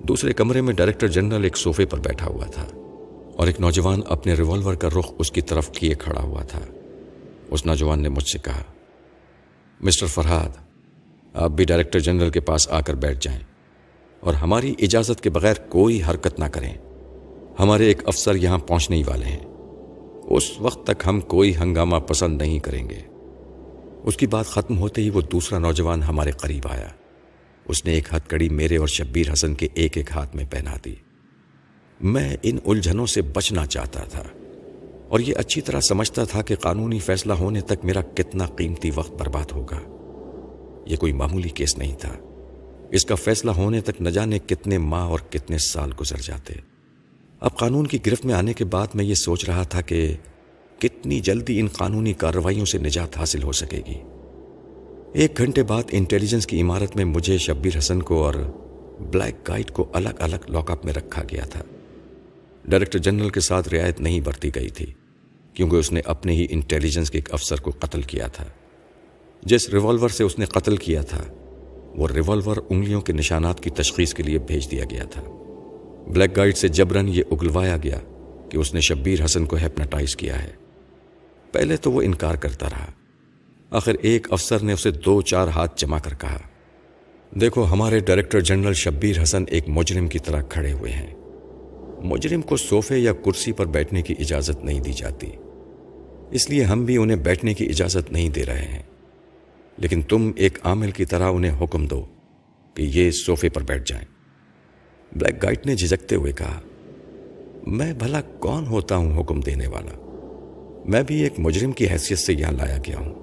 [0.00, 2.81] دوسرے کمرے میں ڈائریکٹر جنرل ایک صوفے پر بیٹھا ہوا تھا۔
[3.42, 6.60] اور ایک نوجوان اپنے ریوالور کا رخ اس کی طرف کیے کھڑا ہوا تھا۔
[7.50, 8.62] اس نوجوان نے مجھ سے کہا،
[9.80, 10.48] مسٹر فرحاد
[11.34, 13.40] آپ بھی ڈائریکٹر جنرل کے پاس آ کر بیٹھ جائیں
[14.20, 16.74] اور ہماری اجازت کے بغیر کوئی حرکت نہ کریں۔
[17.58, 19.44] ہمارے ایک افسر یہاں پہنچنے ہی والے ہیں۔
[20.30, 23.00] اس وقت تک ہم کوئی ہنگامہ پسند نہیں کریں گے۔
[24.02, 26.88] اس کی بات ختم ہوتے ہی وہ دوسرا نوجوان ہمارے قریب آیا۔
[27.64, 30.74] اس نے ایک ہتھ کڑی میرے اور شبیر حسن کے ایک ایک ہاتھ میں پہنا
[30.84, 30.94] دی۔
[32.02, 34.22] میں ان الجھنوں سے بچنا چاہتا تھا
[35.08, 39.12] اور یہ اچھی طرح سمجھتا تھا کہ قانونی فیصلہ ہونے تک میرا کتنا قیمتی وقت
[39.12, 39.80] برباد ہوگا۔
[40.86, 42.16] یہ کوئی معمولی کیس نہیں تھا۔
[42.90, 46.54] اس کا فیصلہ ہونے تک نہ جانے کتنے ماہ اور کتنے سال گزر جاتے۔
[47.40, 50.16] اب قانون کی گرفت میں آنے کے بعد میں یہ سوچ رہا تھا کہ
[50.78, 53.94] کتنی جلدی ان قانونی کارروائیوں سے نجات حاصل ہو سکے گی۔
[55.12, 58.34] ایک گھنٹے بعد انٹیلیجنس کی عمارت میں مجھے شبیر حسن کو اور
[59.00, 61.62] بلیک گائٹ کو الگ الگ لاک اپ میں رکھا گیا تھا۔
[62.64, 64.86] ڈائریکٹر جنرل کے ساتھ رعایت نہیں برتی گئی تھی،
[65.54, 68.44] کیونکہ اس نے اپنے ہی انٹیلیجنس کے ایک افسر کو قتل کیا تھا۔
[69.42, 71.24] جس ریوالور سے اس نے قتل کیا تھا،
[71.96, 75.22] وہ ریوالور انگلیوں کے نشانات کی تشخیص کے لیے بھیج دیا گیا تھا۔
[76.08, 77.98] بلیک گائٹ سے جبرن یہ اگلوایا گیا
[78.50, 80.50] کہ اس نے شبیر حسن کو ہیپناٹائز کیا ہے۔
[81.52, 82.86] پہلے تو وہ انکار کرتا رہا۔
[83.70, 86.38] آخر ایک افسر نے اسے دو چار ہاتھ جما کر کہا،
[87.40, 91.21] دیکھو، ہمارے ڈائریکٹر جنرل شبیر حسن ایک مجرم کی طرح کھڑے ہوئے ہیں۔
[92.04, 95.26] مجرم کو صوفے یا کرسی پر بیٹھنے کی اجازت نہیں دی جاتی۔
[96.30, 98.82] اس لیے ہم بھی انہیں بیٹھنے کی اجازت نہیں دے رہے ہیں۔
[99.78, 102.04] لیکن تم ایک عامل کی طرح انہیں حکم دو
[102.74, 104.04] کہ یہ صوفے پر بیٹھ جائیں۔
[105.12, 106.60] بلیک گائٹ نے جھجکتے ہوئے کہا،
[107.66, 109.98] میں بھلا کون ہوتا ہوں حکم دینے والا؟
[110.84, 113.14] میں بھی ایک مجرم کی حیثیت سے یہاں لایا گیا ہوں۔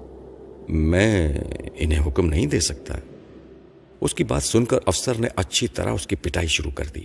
[0.68, 1.38] میں
[1.74, 2.94] انہیں حکم نہیں دے سکتا۔
[4.00, 7.00] اس کی بات سن کر افسر نے اچھی طرح اس کی پٹائی شروع کر دی۔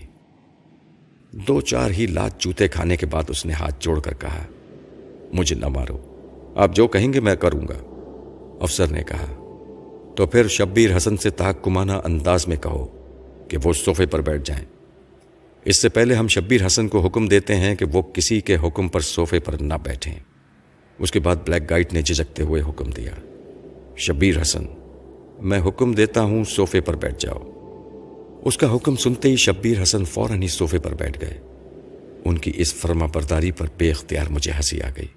[1.35, 4.43] دو چار ہی لات جوتے کھانے کے بعد اس نے ہاتھ جوڑ کر کہا،
[5.33, 5.97] مجھے نہ مارو،
[6.55, 7.77] آپ جو کہیں گے میں کروں گا۔
[8.61, 9.25] افسر نے کہا،
[10.15, 12.87] تو پھر شبیر حسن سے تحکمانہ انداز میں کہو
[13.47, 14.65] کہ وہ صوفے پر بیٹھ جائیں۔
[15.65, 18.87] اس سے پہلے ہم شبیر حسن کو حکم دیتے ہیں کہ وہ کسی کے حکم
[18.87, 20.15] پر صوفے پر نہ بیٹھیں۔
[20.99, 23.11] اس کے بعد بلیک گائٹ نے جھجکتے ہوئے حکم دیا،
[23.97, 24.65] شبیر حسن،
[25.39, 27.54] میں حکم دیتا ہوں صوفے پر بیٹھ جاؤ۔
[28.45, 31.39] اس کا حکم سنتے ہی شبیر حسن فوراً ہی صوفے پر بیٹھ گئے۔
[32.25, 35.07] ان کی اس فرما برداری پر بے اختیار مجھے ہنسی آ گئی۔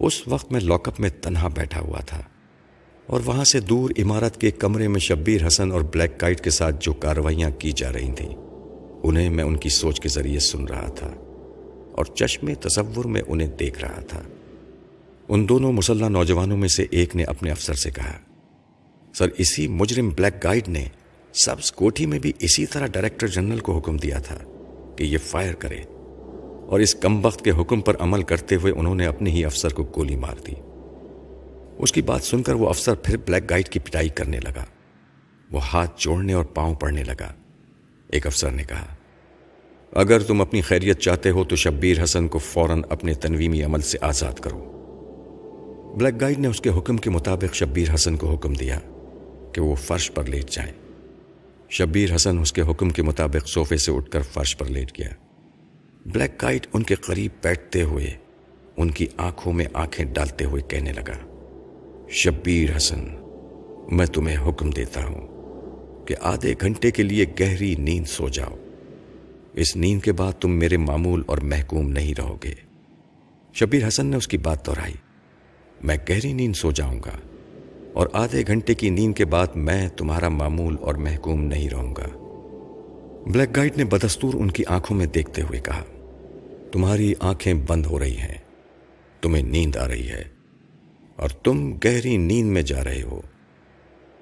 [0.00, 2.22] اس وقت میں لاک اپ میں تنہا بیٹھا ہوا تھا
[3.06, 6.76] اور وہاں سے دور عمارت کے کمرے میں شبیر حسن اور بلیک کائٹ کے ساتھ
[6.80, 8.36] جو کارروائیاں کی جا رہی تھیں،
[9.02, 11.10] انہیں میں ان کی سوچ کے ذریعے سن رہا تھا
[11.92, 14.22] اور چشم تصور میں انہیں دیکھ رہا تھا۔
[15.28, 18.18] ان دونوں مسلح نوجوانوں میں سے ایک نے اپنے افسر سے کہا،
[19.14, 20.84] سر، اسی مجرم بلیک گائیڈ نے
[21.32, 24.38] سبز کوٹھی میں بھی اسی طرح ڈائریکٹر جنرل کو حکم دیا تھا
[24.96, 25.82] کہ یہ فائر کرے
[26.66, 29.68] اور اس کم وقت کے حکم پر عمل کرتے ہوئے انہوں نے اپنے ہی افسر
[29.68, 30.52] کو گولی مار دی۔
[31.78, 34.64] اس کی بات سن کر وہ افسر پھر بلیک گائٹ کی پٹائی کرنے لگا۔
[35.50, 37.32] وہ ہاتھ جوڑنے اور پاؤں پڑنے لگا۔
[38.08, 38.86] ایک افسر نے کہا،
[39.92, 43.98] اگر تم اپنی خیریت چاہتے ہو تو شبیر حسن کو فوراً اپنے تنویمی عمل سے
[44.00, 44.58] آزاد کرو۔
[45.96, 48.78] بلیک گائیڈ نے اس کے حکم کے مطابق شبیر حسن کو حکم دیا
[49.52, 50.72] کہ وہ فرش پر لیٹ جائیں۔
[51.72, 55.08] شبیر حسن اس کے حکم کے مطابق صوفے سے اٹھ کر فرش پر لیٹ گیا۔
[56.06, 58.14] بلیک گائیڈ ان کے قریب بیٹھتے ہوئے
[58.76, 61.18] ان کی آنکھوں میں آنکھیں ڈالتے ہوئے کہنے لگا،
[62.08, 63.04] شبیر حسن،
[63.90, 65.28] میں تمہیں حکم دیتا ہوں
[66.06, 68.56] کہ آدھے گھنٹے کے لیے گہری نیند سو جاؤ۔
[69.52, 72.54] اس نیند کے بعد تم میرے معمول اور محکوم نہیں رہو گے۔
[73.52, 74.94] شبیر حسن نے اس کی بات دہرائی،
[75.82, 77.29] میں گہری نیند سو جاؤں گا۔
[77.92, 82.06] اور آدھے گھنٹے کی نیند کے بعد میں تمہارا معمول اور محکوم نہیں رہوں گا۔
[83.26, 85.82] بلیک گائٹ نے بدستور ان کی آنکھوں میں دیکھتے ہوئے کہا،
[86.72, 88.38] تمہاری آنکھیں بند ہو رہی ہیں،
[89.20, 90.22] تمہیں نیند آ رہی ہے
[91.16, 93.20] اور تم گہری نیند میں جا رہے ہو۔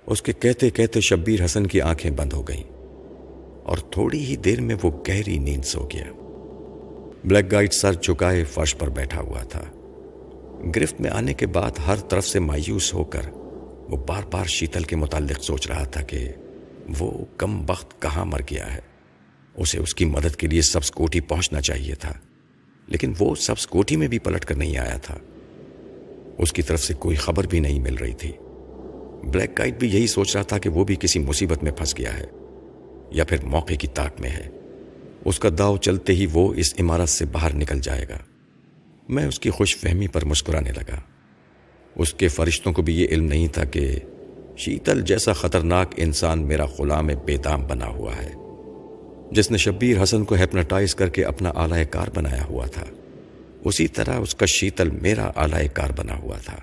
[0.06, 2.64] اس کے کہتے کہتے شبیر حسن کی آنکھیں بند ہو گئیں
[3.62, 6.04] اور تھوڑی ہی دیر میں وہ گہری نیند سو گیا۔
[7.24, 9.64] بلیک گائٹ سر چکائے فرش پر بیٹھا ہوا تھا۔
[10.76, 13.22] گرفت میں آنے کے بعد ہر طرف سے مایوس ہو کر
[13.88, 16.28] وہ بار بار شیتل کے متعلق سوچ رہا تھا کہ
[16.98, 18.80] وہ کم وقت کہاں مر گیا ہے۔
[19.56, 22.12] اسے اس کی مدد کے لیے سبز کوٹھی پہنچنا چاہیے تھا،
[22.86, 25.18] لیکن وہ سبز کوٹھی میں بھی پلٹ کر نہیں آیا تھا۔
[26.38, 28.32] اس کی طرف سے کوئی خبر بھی نہیں مل رہی تھی۔
[29.24, 32.18] بلیک گائٹ بھی یہی سوچ رہا تھا کہ وہ بھی کسی مصیبت میں پھنس گیا
[32.18, 32.26] ہے
[33.10, 34.48] یا پھر موقع کی طاق میں ہے۔
[35.24, 38.18] اس کا داؤ چلتے ہی وہ اس عمارت سے باہر نکل جائے گا۔
[39.08, 41.00] میں اس کی خوش فہمی پر مسکرانے لگا۔
[41.98, 43.98] اس کے فرشتوں کو بھی یہ علم نہیں تھا کہ
[44.56, 48.34] شیتل جیسا خطرناک انسان میرا غلام بےدام بنا ہوا ہے۔
[49.30, 52.84] جس نے شبیر حسن کو ہیپناٹائز کر کے اپنا آلائے کار بنایا ہوا تھا،
[53.64, 56.56] اسی طرح اس کا شیتل میرا آلائے کار بنا ہوا تھا۔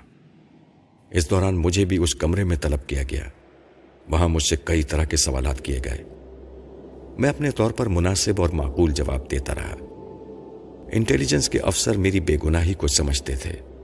[1.12, 3.24] اس دوران مجھے بھی اس کمرے میں طلب کیا گیا۔
[4.10, 6.04] وہاں مجھ سے کئی طرح کے سوالات کیے گئے۔
[7.18, 9.76] میں اپنے طور پر مناسب اور معقول جواب دیتا رہا۔
[10.92, 13.75] انٹیلیجنس کے افسر میری بے گناہی کو سمجھتے تھے۔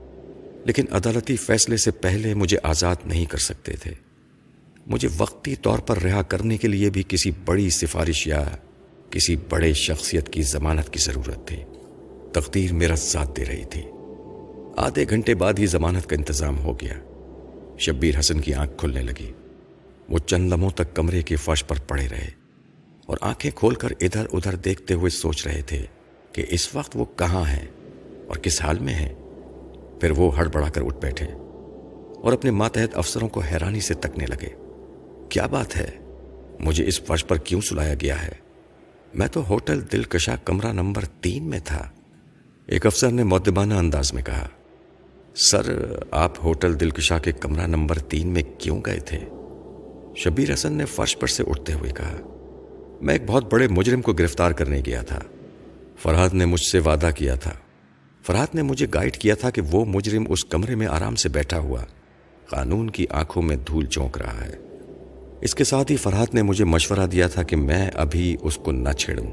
[0.64, 3.90] لیکن عدالتی فیصلے سے پہلے مجھے آزاد نہیں کر سکتے تھے۔
[4.86, 8.56] مجھے وقتی طور پر رہا کرنے کے لیے بھی کسی بڑی سفارش یا
[9.10, 11.56] کسی بڑے شخصیت کی ضمانت کی ضرورت تھی۔
[12.32, 13.82] تقدیر میرا ساتھ دے رہی تھی۔
[14.76, 16.94] آدھے گھنٹے بعد ہی ضمانت کا انتظام ہو گیا۔
[17.78, 19.32] شبیر حسن کی آنکھ کھلنے لگی۔
[20.08, 22.28] وہ چند لمحوں تک کمرے کے فرش پر پڑے رہے
[23.06, 25.86] اور آنکھیں کھول کر ادھر ادھر دیکھتے ہوئے سوچ رہے تھے
[26.32, 27.66] کہ اس وقت وہ کہاں ہیں
[28.26, 29.21] اور کس حال میں ہیں۔
[30.02, 31.26] پھر وہ ہڑبڑا کر اٹھ بیٹھے
[32.22, 34.48] اور اپنے ماتحت افسروں کو حیرانی سے تکنے لگے۔
[35.28, 35.90] کیا بات ہے؟
[36.60, 38.32] مجھے اس فرش پر کیوں سلایا گیا ہے؟
[39.14, 41.90] میں تو ہوٹل دلکشا کمرہ نمبر تین میں تھا۔
[42.66, 44.48] ایک افسر نے مدبانہ انداز میں کہا،
[45.36, 49.18] سر، آپ ہوٹل دلکشا کے کمرہ نمبر تین میں کیوں گئے تھے؟
[50.16, 52.16] شبیر حسن نے فرش پر سے اٹھتے ہوئے کہا،
[53.00, 55.20] میں ایک بہت بڑے مجرم کو گرفتار کرنے گیا تھا۔
[55.98, 57.52] فرحت نے مجھ سے وعدہ کیا تھا۔
[58.22, 61.58] فرحت نے مجھے گائیڈ کیا تھا کہ وہ مجرم اس کمرے میں آرام سے بیٹھا
[61.58, 61.84] ہوا
[62.46, 64.56] قانون کی آنکھوں میں دھول چونک رہا ہے۔
[65.40, 68.72] اس کے ساتھ ہی فرحت نے مجھے مشورہ دیا تھا کہ میں ابھی اس کو
[68.72, 69.26] نہ چھیڑوں،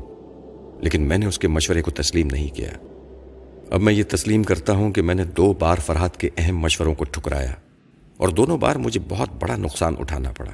[0.82, 2.70] لیکن میں نے اس کے مشورے کو تسلیم نہیں کیا۔
[3.70, 6.96] اب میں یہ تسلیم کرتا ہوں کہ میں نے دو بار فرحت کے اہم مشوروں
[6.96, 7.54] کو ٹھکرایا
[8.18, 10.52] اور دونوں بار مجھے بہت بڑا نقصان اٹھانا پڑا۔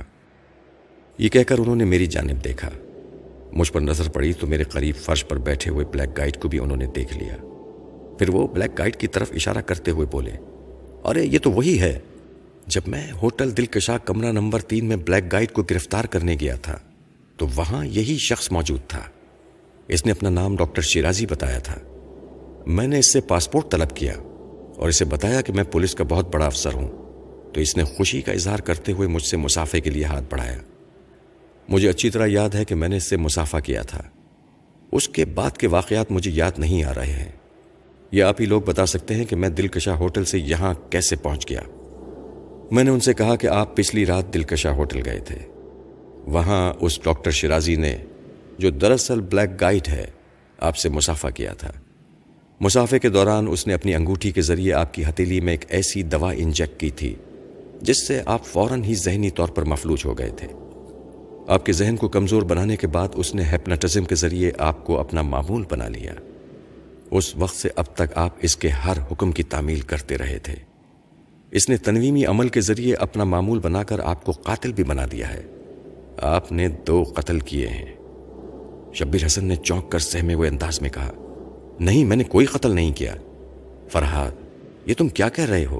[1.17, 2.69] یہ کہہ کر انہوں نے میری جانب دیکھا۔
[3.53, 6.59] مجھ پر نظر پڑی تو میرے قریب فرش پر بیٹھے ہوئے بلیک گائیڈ کو بھی
[6.59, 7.54] انہوں نے دیکھ لیا۔
[8.17, 10.31] پھر وہ بلیک گائیڈ کی طرف اشارہ کرتے ہوئے بولے،
[11.03, 11.99] ارے، یہ تو وہی ہے۔
[12.67, 16.77] جب میں ہوٹل دلکشا کمرہ نمبر تین میں بلیک گائیڈ کو گرفتار کرنے گیا تھا،
[17.37, 19.01] تو وہاں یہی شخص موجود تھا۔
[19.87, 21.75] اس نے اپنا نام ڈاکٹر شیرازی بتایا تھا۔
[22.67, 24.13] میں نے اس سے پاسپورٹ طلب کیا
[24.75, 26.87] اور اسے بتایا کہ میں پولیس کا بہت بڑا افسر ہوں۔
[27.53, 30.57] تو اس نے خوشی کا اظہار کرتے ہوئے مجھ سے مسافے کے لیے ہاتھ بڑھایا۔
[31.69, 34.01] مجھے اچھی طرح یاد ہے کہ میں نے اس سے مسافہ کیا تھا۔
[34.91, 37.31] اس کے بعد کے واقعات مجھے یاد نہیں آ رہے ہیں۔
[38.15, 41.49] یہ آپ ہی لوگ بتا سکتے ہیں کہ میں دلکشا ہوٹل سے یہاں کیسے پہنچ
[41.49, 41.61] گیا۔
[42.71, 45.35] میں نے ان سے کہا کہ آپ پچھلی رات دلکشا ہوٹل گئے تھے۔
[46.25, 47.97] وہاں اس ڈاکٹر شرازی نے
[48.57, 50.05] جو دراصل بلیک گائٹ ہے،
[50.59, 51.71] آپ سے مسافہ کیا تھا۔
[52.59, 56.03] مسافے کے دوران اس نے اپنی انگوٹھی کے ذریعے آپ کی ہتیلی میں ایک ایسی
[56.03, 57.15] دوا انجیکٹ کی تھی،
[57.81, 60.47] جس سے آپ فوراً ہی ذہنی طور پر مفلوج ہو گئے تھے۔
[61.47, 64.99] آپ کے ذہن کو کمزور بنانے کے بعد اس نے ہیپناٹزم کے ذریعے آپ کو
[64.99, 66.13] اپنا معمول بنا لیا۔
[67.17, 70.55] اس وقت سے اب تک آپ اس کے ہر حکم کی تعمیل کرتے رہے تھے۔
[71.51, 75.05] اس نے تنویمی عمل کے ذریعے اپنا معمول بنا کر آپ کو قاتل بھی بنا
[75.11, 75.43] دیا ہے۔
[76.21, 77.95] آپ نے دو قتل کیے ہیں۔
[78.93, 81.11] شبیر حسن نے چونک کر سہمے ہوئے انداز میں کہا،
[81.79, 83.15] نہیں، میں نے کوئی قتل نہیں کیا۔
[83.91, 84.31] فرحاد
[84.85, 85.79] یہ تم کیا کہہ رہے ہو؟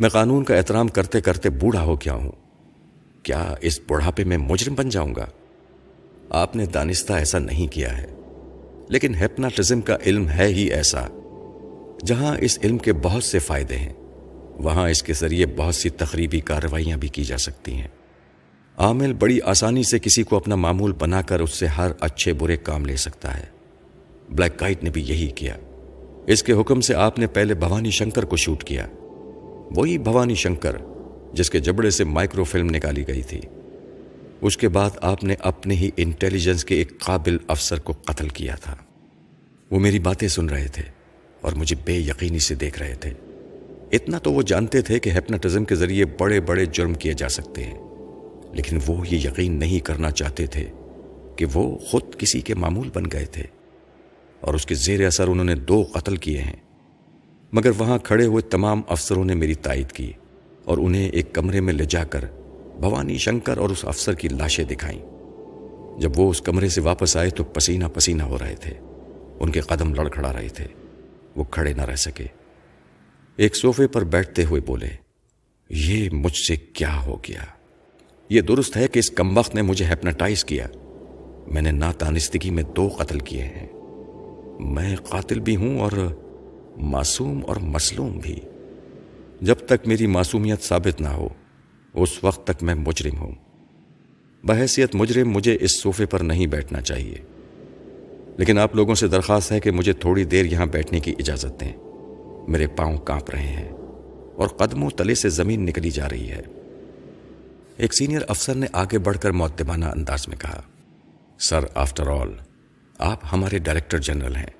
[0.00, 2.32] میں قانون کا احترام کرتے کرتے بوڑھا ہو کیا ہوں۔
[3.22, 5.26] کیا اس بڑھاپے میں مجرم بن جاؤں گا؟
[6.30, 8.06] آپ نے دانستہ ایسا نہیں کیا ہے۔
[8.88, 11.06] لیکن ہیپناٹزم کا علم ہے ہی ایسا،
[12.06, 13.92] جہاں اس علم کے بہت سے فائدے ہیں،
[14.58, 17.88] وہاں اس کے ذریعے بہت سی تقریبی کارروائیاں بھی کی جا سکتی ہیں۔
[18.76, 22.56] عامل بڑی آسانی سے کسی کو اپنا معمول بنا کر اس سے ہر اچھے برے
[22.56, 23.44] کام لے سکتا ہے۔
[24.30, 25.56] بلیک کائٹ نے بھی یہی کیا۔
[26.26, 28.86] اس کے حکم سے آپ نے پہلے بھوانی شنکر کو شوٹ کیا۔
[29.76, 30.76] وہی بھوانی شنکر،
[31.32, 33.40] جس کے جبڑے سے مائکرو فلم نکالی گئی تھی۔
[34.40, 38.54] اس کے بعد آپ نے اپنے ہی انٹیلیجنس کے ایک قابل افسر کو قتل کیا
[38.54, 38.76] تھا۔
[39.70, 40.82] وہ میری باتیں سن رہے تھے
[41.40, 43.10] اور مجھے بے یقینی سے دیکھ رہے تھے۔
[43.92, 47.64] اتنا تو وہ جانتے تھے کہ ہیپناٹزم کے ذریعے بڑے بڑے جرم کیے جا سکتے
[47.64, 47.78] ہیں۔
[48.52, 50.66] لیکن وہ یہ یقین نہیں کرنا چاہتے تھے
[51.36, 53.42] کہ وہ خود کسی کے معمول بن گئے تھے
[54.40, 56.56] اور اس کے زیر اثر انہوں نے دو قتل کیے ہیں۔
[57.52, 60.12] مگر وہاں کھڑے ہوئے تمام افسروں نے میری تائید کی
[60.64, 62.24] اور انہیں ایک کمرے میں لے جا کر
[62.80, 65.02] بھوانی شنکر اور اس افسر کی لاشیں دکھائیں۔
[66.00, 68.72] جب وہ اس کمرے سے واپس آئے تو پسینہ پسینہ ہو رہے تھے۔
[69.40, 70.64] ان کے قدم لڑکھڑا رہے تھے۔
[71.36, 72.26] وہ کھڑے نہ رہ سکے۔
[73.36, 74.88] ایک صوفے پر بیٹھتے ہوئے بولے،
[75.70, 77.42] یہ مجھ سے کیا ہو گیا؟
[78.28, 80.66] یہ درست ہے کہ اس کمبخت نے مجھے ہیپناٹائز کیا۔
[81.46, 83.66] میں نے ناتانستگی میں دو قتل کیے ہیں۔
[84.60, 86.16] میں قاتل بھی ہوں اور
[86.76, 88.40] معصوم اور مسلوم بھی۔
[89.40, 91.28] جب تک میری معصومیت ثابت نہ ہو
[91.98, 93.32] اس وقت تک میں مجرم ہوں۔
[94.44, 97.16] بحیثیت مجرم مجھے اس صوفے پر نہیں بیٹھنا چاہیے۔
[98.36, 101.72] لیکن آپ لوگوں سے درخواست ہے کہ مجھے تھوڑی دیر یہاں بیٹھنے کی اجازت دیں۔
[102.48, 103.72] میرے پاؤں کانپ رہے ہیں
[104.36, 106.42] اور قدموں تلے سے زمین نکلی جا رہی ہے۔
[107.76, 110.60] ایک سینئر افسر نے آگے بڑھ کر معتبانہ انداز میں کہا،
[111.40, 112.30] سر، آفٹر آل،
[112.98, 114.50] آپ ہمارے ڈائریکٹر جنرل ہیں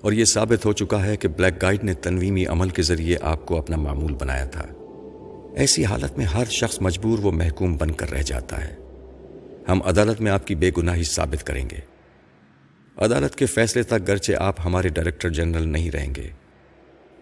[0.00, 3.46] اور یہ ثابت ہو چکا ہے کہ بلیک گائیڈ نے تنویمی عمل کے ذریعے آپ
[3.46, 4.77] کو اپنا معمول بنایا تھا۔
[5.58, 8.76] ایسی حالت میں ہر شخص مجبور وہ محکوم بن کر رہ جاتا ہے۔
[9.68, 11.78] ہم عدالت میں آپ کی بے گناہی ثابت کریں گے۔
[12.96, 16.30] عدالت کے فیصلے تک گرچہ آپ ہمارے ڈائریکٹر جنرل نہیں رہیں گے۔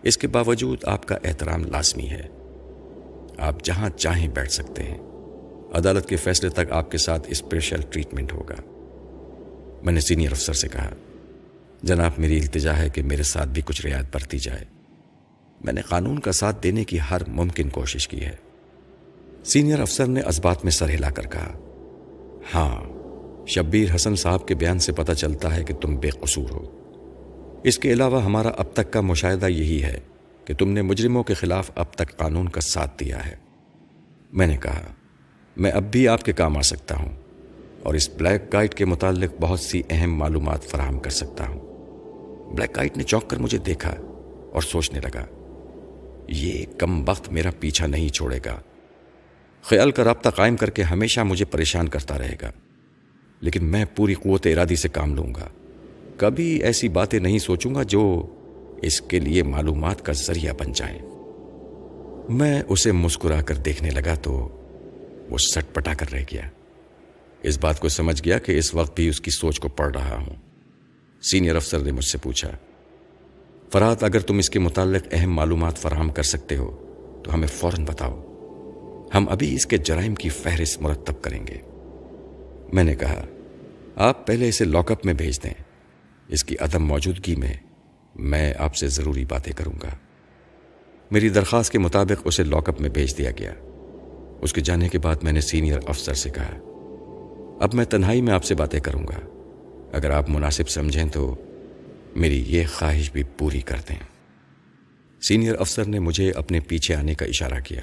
[0.02, 2.28] اس کے باوجود آپ کا احترام لازمی ہے۔
[3.38, 4.98] آپ جہاں چاہیں بیٹھ سکتے ہیں۔
[5.74, 8.56] عدالت کے فیصلے تک آپ کے ساتھ اسپیشل ٹریٹمنٹ ہوگا۔
[9.82, 10.90] میں نے سینئر افسر سے کہا،
[11.82, 14.75] جناب میری التجا ہے کہ میرے ساتھ بھی کچھ رعایت برتی جائے۔
[15.66, 18.36] میں نے قانون کا ساتھ دینے کی ہر ممکن کوشش کی ہے۔
[19.44, 21.58] سینئر افسر نے اسبات میں سر ہلا کر کہا
[22.54, 22.84] ہاں
[23.46, 26.64] شبیر حسن صاحب کے بیان سے پتہ چلتا ہے کہ تم بے قصور ہو۔
[27.64, 30.00] اس کے علاوہ ہمارا اب تک کا مشاہدہ یہی ہے
[30.44, 33.34] کہ تم نے مجرموں کے خلاف اب تک قانون کا ساتھ دیا ہے۔
[34.32, 34.80] میں نے کہا،
[35.56, 37.12] میں اب بھی آپ کے کام آ سکتا ہوں
[37.82, 41.60] اور اس بلیک گائٹ کے متعلق بہت سی اہم معلومات فراہم کر سکتا ہوں۔
[42.54, 43.94] بلیک گائٹ نے چوک کر مجھے دیکھا
[44.52, 45.35] اور سوچنے لگا۔
[46.28, 48.60] یہ کم وقت میرا پیچھا نہیں چھوڑے گا۔
[49.62, 52.52] خیال کا رابطہ قائم کر کے ہمیشہ مجھے پریشان کرتا رہے گا۔
[53.40, 55.48] لیکن میں پوری قوت ارادی سے کام لوں گا۔
[56.16, 58.26] کبھی ایسی باتیں نہیں سوچوں گا جو
[58.82, 60.98] اس کے لیے معلومات کا ذریعہ بن جائیں۔
[62.28, 64.32] میں اسے مسکرا کر دیکھنے لگا تو
[65.30, 66.42] وہ سٹ پٹا کر رہ گیا۔
[67.42, 70.16] اس بات کو سمجھ گیا کہ اس وقت بھی اس کی سوچ کو پڑھ رہا
[70.16, 70.36] ہوں۔
[71.22, 72.50] سینئر افسر نے مجھ سے پوچھا
[73.72, 76.82] فرات، اگر تم اس کے متعلق اہم معلومات فراہم کر سکتے ہو،
[77.24, 78.22] تو ہمیں فوراً بتاؤ۔
[79.14, 81.58] ہم ابھی اس کے جرائم کی فہرست مرتب کریں گے۔
[82.72, 83.24] میں نے کہا،
[83.96, 85.54] آپ پہلے اسے لاک اپ میں بھیج دیں۔
[86.28, 87.54] اس کی عدم موجودگی میں
[88.14, 89.88] میں آپ سے ضروری باتیں کروں گا۔
[91.10, 93.52] میری درخواست کے مطابق اسے لاک اپ میں بھیج دیا گیا۔
[94.40, 96.58] اس کے جانے کے بعد میں نے سینئر افسر سے کہا،
[97.60, 99.20] اب میں تنہائی میں آپ سے باتیں کروں گا۔
[99.92, 101.36] اگر آپ مناسب سمجھیں تو
[102.16, 103.96] میری یہ خواہش بھی پوری کر دیں
[105.22, 107.80] سینئر افسر نے مجھے اپنے پیچھے آنے کا اشارہ کیا۔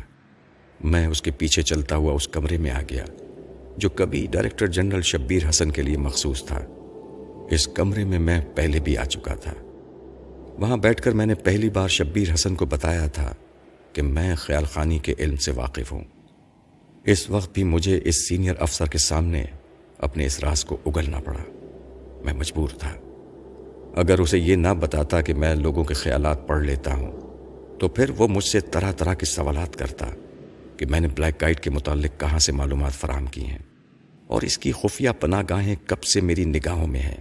[0.84, 3.06] میں اس کے پیچھے چلتا ہوا اس کمرے میں آ گیا،
[3.78, 6.60] جو کبھی ڈائریکٹر جنرل شبیر حسن کے لیے مخصوص تھا۔
[7.52, 9.54] اس کمرے میں میں پہلے بھی آ چکا تھا۔
[10.60, 13.36] وہاں بیٹھ کر میں نے پہلی بار شبیر حسن کو بتایا تھا
[13.94, 16.04] کہ میں خیال خانی کے علم سے واقف ہوں۔
[17.04, 19.46] اس وقت بھی مجھے اس سینئر افسر کے سامنے
[19.98, 21.44] اپنے اس راز کو اگلنا پڑا۔
[22.24, 22.94] میں مجبور تھا۔
[23.96, 27.12] اگر اسے یہ نہ بتاتا کہ میں لوگوں کے خیالات پڑھ لیتا ہوں،
[27.80, 30.08] تو پھر وہ مجھ سے طرح طرح کے سوالات کرتا
[30.78, 33.58] کہ میں نے بلیک گائٹ کے متعلق کہاں سے معلومات فراہم کی ہیں
[34.28, 37.18] اور اس کی خفیہ پناہ گاہیں کب سے میری نگاہوں میں ہیں۔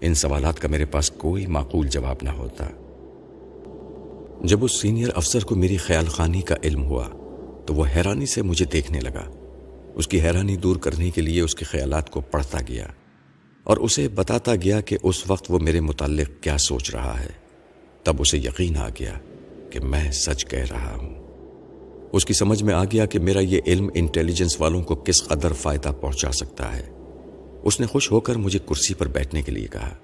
[0.00, 2.66] ان سوالات کا میرے پاس کوئی معقول جواب نہ ہوتا۔
[4.44, 7.08] جب اس سینئر افسر کو میری خیال خانی کا علم ہوا،
[7.66, 9.30] تو وہ حیرانی سے مجھے دیکھنے لگا۔
[9.94, 12.86] اس کی حیرانی دور کرنے کے لیے اس کے خیالات کو پڑھتا گیا۔
[13.68, 17.28] اور اسے بتاتا گیا کہ اس وقت وہ میرے متعلق کیا سوچ رہا ہے۔
[18.02, 19.12] تب اسے یقین آ گیا
[19.70, 21.14] کہ میں سچ کہہ رہا ہوں۔
[22.12, 25.52] اس کی سمجھ میں آ گیا کہ میرا یہ علم انٹیلیجنس والوں کو کس قدر
[25.52, 26.90] فائدہ پہنچا سکتا ہے۔
[27.62, 29.96] اس نے خوش ہو کر مجھے کرسی پر بیٹھنے کے لیے کہا۔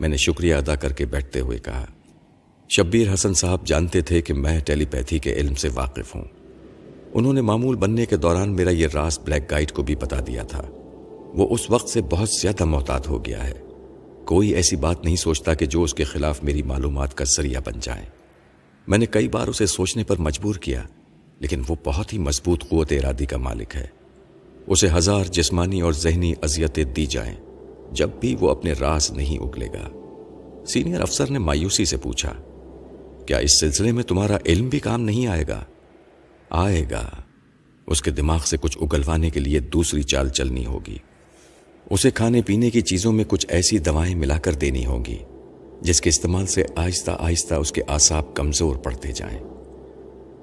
[0.00, 1.86] میں نے شکریہ ادا کر کے بیٹھتے ہوئے کہا۔
[2.68, 6.24] شبیر حسن صاحب جانتے تھے کہ میں ٹیلی پیتھی کے علم سے واقف ہوں۔
[7.14, 10.42] انہوں نے معمول بننے کے دوران میرا یہ راز بلیک گائیڈ کو بھی بتا دیا
[10.42, 10.62] تھا۔
[11.34, 13.52] وہ اس وقت سے بہت زیادہ محتاط ہو گیا ہے۔
[14.24, 17.72] کوئی ایسی بات نہیں سوچتا کہ جو اس کے خلاف میری معلومات کا ذریعہ بن
[17.80, 18.04] جائے۔
[18.86, 20.82] میں نے کئی بار اسے سوچنے پر مجبور کیا،
[21.38, 23.86] لیکن وہ بہت ہی مضبوط قوت ارادی کا مالک ہے۔
[24.66, 27.36] اسے ہزار جسمانی اور ذہنی اذیتیں دی جائیں،
[27.92, 29.88] جب بھی وہ اپنے راز نہیں اگلے گا۔
[30.66, 32.32] سینئر افسر نے مایوسی سے پوچھا،
[33.26, 35.64] کیا اس سلسلے میں تمہارا علم بھی کام نہیں آئے گا؟
[36.50, 37.10] آئے گا۔
[37.86, 40.98] اس کے دماغ سے کچھ اگلوانے کے لیے دوسری چال چلنی ہوگی۔
[41.90, 45.18] اسے کھانے پینے کی چیزوں میں کچھ ایسی دوائیں ملا کر دینی ہوں گی
[45.80, 49.38] جس کے استعمال سے آہستہ آہستہ اس کے آساب کمزور پڑتے جائیں۔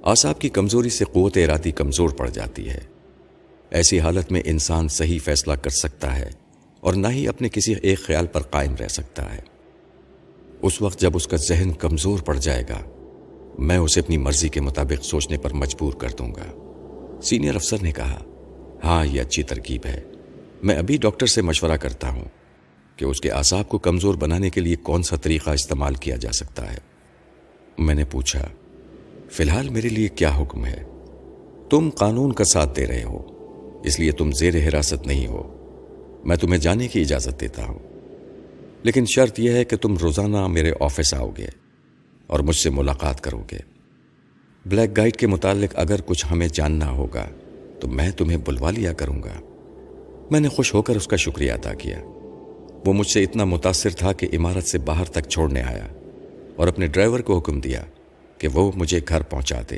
[0.04, 2.80] آساب کی کمزوری سے قوت ارادی کمزور پڑ جاتی ہے۔
[3.70, 6.30] ایسی حالت میں انسان صحیح فیصلہ کر سکتا ہے
[6.80, 9.42] اور نہ ہی اپنے کسی ایک خیال پر قائم رہ سکتا ہے۔
[10.62, 12.80] اس وقت جب اس کا ذہن کمزور پڑ جائے گا،
[13.60, 16.72] میں اسے اپنی مرضی کے مطابق سوچنے پر مجبور کر دوں گا۔
[17.24, 18.24] سینئر افسر نے کہا
[18.84, 20.02] ہاں یہ اچھی ترکیب ہے۔
[20.66, 22.26] میں ابھی ڈاکٹر سے مشورہ کرتا ہوں
[22.96, 26.32] کہ اس کے اعصاب کو کمزور بنانے کے لیے کون سا طریقہ استعمال کیا جا
[26.32, 26.78] سکتا ہے۔
[27.78, 28.48] میں نے پوچھا،
[29.32, 30.84] فی الحال میرے لیے کیا حکم ہے؟
[31.70, 33.22] تم قانون کا ساتھ دے رہے ہو،
[33.84, 35.52] اس لیے تم زیر حراست نہیں ہو۔
[36.26, 37.80] میں تمہیں جانے کی اجازت دیتا ہوں۔
[38.84, 41.48] لیکن شرط یہ ہے کہ تم روزانہ میرے آفس آؤ گے
[42.28, 43.60] اور مجھ سے ملاقات کرو گے۔
[44.66, 47.28] بلیک گائیڈ کے متعلق اگر کچھ ہمیں جاننا ہوگا
[47.80, 49.55] تو میں تمہیں بلوا لیا کروں گا۔
[50.32, 52.00] میں نے خوش ہو کر اس کا شکریہ ادا کیا۔
[52.86, 55.88] وہ مجھ سے اتنا متاثر تھا کہ عمارت سے باہر تک چھوڑنے آیا
[56.56, 57.84] اور اپنے ڈرائیور کو حکم دیا
[58.38, 59.78] کہ وہ مجھے گھر پہنچا دے۔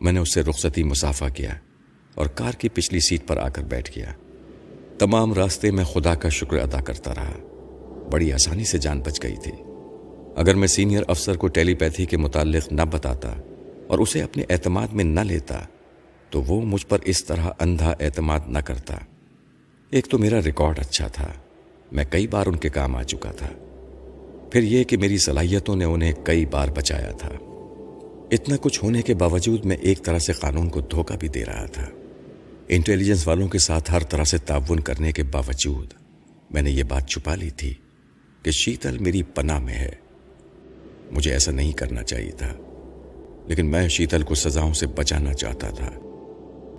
[0.00, 1.50] میں نے اس سے رخصتی مسافہ کیا
[2.14, 4.12] اور کار کی پچھلی سیٹ پر آ کر بیٹھ گیا۔
[4.98, 7.32] تمام راستے میں خدا کا شکر ادا کرتا رہا۔
[8.10, 9.52] بڑی آسانی سے جان بچ گئی تھی۔
[10.36, 13.34] اگر میں سینئر افسر کو ٹیلی پیتھی کے متعلق نہ بتاتا
[13.86, 15.60] اور اسے اپنے اعتماد میں نہ لیتا
[16.30, 18.96] تو وہ مجھ پر اس طرح اندھا اعتماد نہ کرتا۔
[19.94, 21.32] ایک تو میرا ریکارڈ اچھا تھا،
[21.92, 23.48] میں کئی بار ان کے کام آ چکا تھا۔
[24.52, 27.28] پھر یہ کہ میری صلاحیتوں نے انہیں کئی بار بچایا تھا۔
[28.30, 31.66] اتنا کچھ ہونے کے باوجود میں ایک طرح سے قانون کو دھوکہ بھی دے رہا
[31.66, 31.86] تھا۔
[32.68, 35.94] انٹیلیجنس والوں کے ساتھ ہر طرح سے تعاون کرنے کے باوجود
[36.50, 37.74] میں نے یہ بات چھپا لی تھی
[38.42, 39.92] کہ شیتل میری پناہ میں ہے۔
[41.10, 42.52] مجھے ایسا نہیں کرنا چاہیے تھا۔
[43.46, 45.90] لیکن میں شیتل کو سزاؤں سے بچانا چاہتا تھا،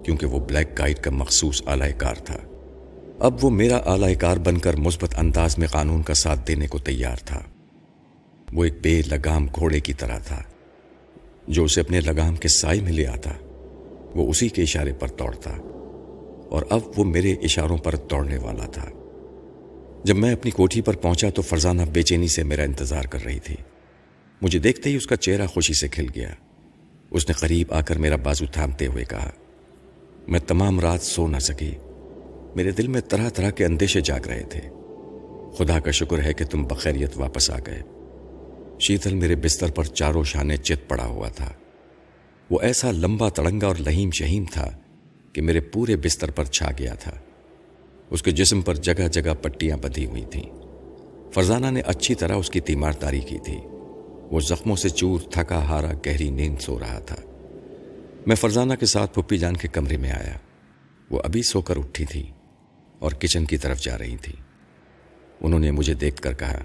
[0.03, 2.37] کیونکہ وہ بلیک گائیڈ کا مخصوص اعلی کار تھا۔
[3.19, 6.77] اب وہ میرا اعلی کار بن کر مثبت انداز میں قانون کا ساتھ دینے کو
[6.77, 7.41] تیار تھا۔
[8.53, 10.41] وہ ایک بے لگام گھوڑے کی طرح تھا،
[11.47, 13.31] جو اسے اپنے لگام کے سائے میں لے آتا۔
[14.15, 15.51] وہ اسی کے اشارے پر دوڑتا،
[16.49, 18.89] اور اب وہ میرے اشاروں پر دوڑنے والا تھا۔
[20.03, 23.39] جب میں اپنی کوٹھی پر پہنچا تو فرزانہ بے چینی سے میرا انتظار کر رہی
[23.39, 23.55] تھی۔
[24.41, 26.29] مجھے دیکھتے ہی اس کا چہرہ خوشی سے کھل گیا۔
[27.11, 29.31] اس نے قریب آ کر میرا بازو تھامتے ہوئے کہا،
[30.27, 31.71] میں تمام رات سو نہ سکی۔
[32.55, 34.61] میرے دل میں طرح طرح کے اندیشے جاگ رہے تھے۔
[35.57, 37.81] خدا کا شکر ہے کہ تم بخیریت واپس آ گئے۔
[38.79, 41.53] شیتل میرے بستر پر چاروں شانے چت پڑا ہوا تھا۔
[42.49, 44.77] وہ ایسا لمبا تڑنگا اور لہیم شہیم تھا
[45.33, 47.11] کہ میرے پورے بستر پر چھا گیا تھا۔
[48.09, 50.49] اس کے جسم پر جگہ جگہ پٹیاں بندھی ہوئی تھیں۔
[51.31, 53.57] فرزانہ نے اچھی طرح اس کی تیمارداری کی تھی۔
[54.31, 57.15] وہ زخموں سے چور، تھکا ہارا، گہری نیند سو رہا تھا۔
[58.27, 60.37] میں فرزانہ کے ساتھ پھپھی جان کے کمرے میں آیا۔
[61.09, 62.31] وہ ابھی سو کر اٹھی تھی۔
[62.99, 64.33] اور کچن کی طرف جا رہی تھی
[65.41, 66.63] انہوں نے مجھے دیکھ کر کہا،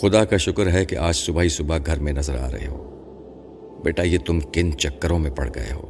[0.00, 3.80] خدا کا شکر ہے کہ آج صبح ہی صبح گھر میں نظر آ رہے ہو۔
[3.84, 5.88] بیٹا، یہ تم کن چکروں میں پڑ گئے ہو؟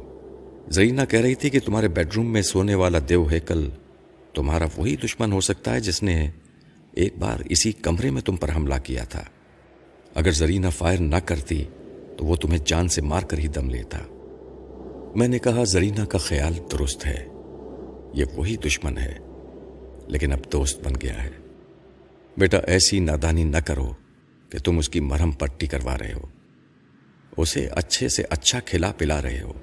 [0.67, 3.69] زرینہ کہہ رہی تھی کہ تمہارے بیڈ روم میں سونے والا دیو ہے، کل
[4.33, 6.31] تمہارا وہی دشمن ہو سکتا ہے جس نے
[6.91, 9.23] ایک بار اسی کمرے میں تم پر حملہ کیا تھا۔
[10.15, 11.65] اگر زرینہ فائر نہ کرتی
[12.17, 13.99] تو وہ تمہیں جان سے مار کر ہی دم لیتا۔
[15.15, 17.25] میں نے کہا زرینہ کا خیال درست ہے،
[18.13, 19.17] یہ وہی دشمن ہے۔
[20.07, 21.29] لیکن اب دوست بن گیا ہے۔
[22.37, 23.91] بیٹا، ایسی نادانی نہ کرو
[24.49, 26.21] کہ تم اس کی مرہم پٹی کروا رہے ہو۔
[27.37, 29.53] اسے اچھے سے اچھا کھلا پلا رہے ہو۔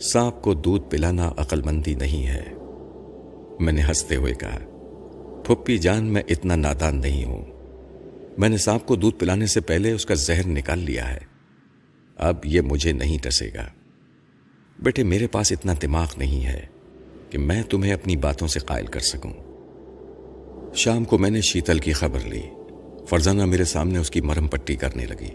[0.00, 2.44] سانپ کو دودھ پلانا عقل مندی نہیں ہے۔
[3.60, 4.58] میں نے ہنستے ہوئے کہا،
[5.44, 7.44] پھپھی جان، میں اتنا نادان نہیں ہوں۔
[8.38, 11.20] میں نے سانپ کو دودھ پلانے سے پہلے اس کا زہر نکال لیا ہے۔
[12.16, 13.68] اب یہ مجھے نہیں ٹسے گا۔
[14.78, 16.66] بیٹے، میرے پاس اتنا دماغ نہیں ہے۔
[17.34, 19.32] کہ میں تمہیں اپنی باتوں سے قائل کر سکوں۔
[20.74, 22.42] شام کو میں نے شیتل کی خبر لی۔
[23.08, 25.30] فرزانہ میرے سامنے اس کی مرم پٹی کرنے لگی۔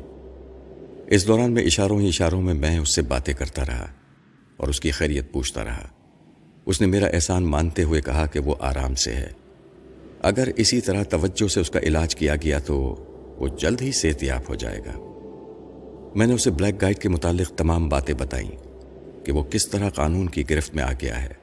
[1.07, 3.87] اس دوران میں اشاروں ہی اشاروں میں میں اس سے باتیں کرتا رہا
[4.57, 5.87] اور اس کی خیریت پوچھتا رہا۔
[6.65, 9.29] اس نے میرا احسان مانتے ہوئے کہا کہ وہ آرام سے ہے۔
[10.21, 13.05] اگر اسی طرح توجہ سے اس کا علاج کیا گیا تو
[13.37, 14.93] وہ جلد ہی صحت یاب ہو جائے گا۔
[16.15, 18.51] میں نے اسے بلیک گائیڈ کے متعلق تمام باتیں بتائیں
[19.25, 21.38] کہ وہ کس طرح قانون کی گرفت میں آ گیا ہے۔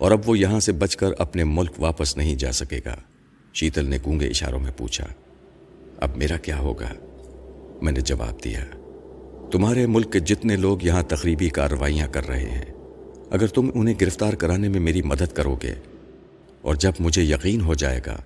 [0.00, 2.96] اور اب وہ یہاں سے بچ کر اپنے ملک واپس نہیں جا سکے گا۔
[3.54, 5.06] شیتل نے گونگے اشاروں میں پوچھا،
[5.96, 6.92] اب میرا کیا ہوگا؟
[7.82, 8.64] میں نے جواب دیا،
[9.52, 12.72] تمہارے ملک کے جتنے لوگ یہاں تقریبی کارروائیاں کر رہے ہیں،
[13.30, 15.74] اگر تم انہیں گرفتار کرانے میں میری مدد کرو گے،
[16.62, 18.16] اور جب مجھے یقین ہو جائے گا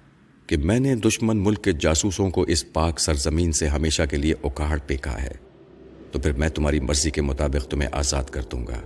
[0.47, 4.35] کہ میں نے دشمن ملک کے جاسوسوں کو اس پاک سرزمین سے ہمیشہ کے لیے
[4.43, 5.33] اکاڑ پھینکا ہے،
[6.13, 8.81] تو پھر میں تمہاری مرضی کے مطابق تمہیں آزاد کر دوں گا۔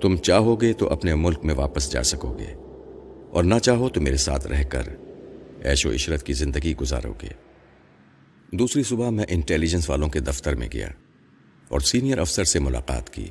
[0.00, 2.54] تم چاہو گے تو اپنے ملک میں واپس جا سکو گے
[3.30, 4.82] اور نہ چاہو تو میرے ساتھ رہ کر
[5.62, 7.28] ایش و عشرت کی زندگی گزارو گے
[8.52, 10.88] دوسری صبح میں انٹیلیجنس والوں کے دفتر میں گیا
[11.68, 13.26] اور سینئر افسر سے ملاقات کی۔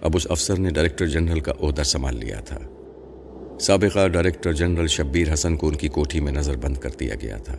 [0.00, 2.58] اب اس افسر نے ڈائریکٹر جنرل کا عہدہ سنبھال لیا تھا۔
[3.60, 7.36] سابقہ ڈائریکٹر جنرل شبیر حسن کو ان کی کوٹھی میں نظر بند کر دیا گیا
[7.36, 7.56] تھا۔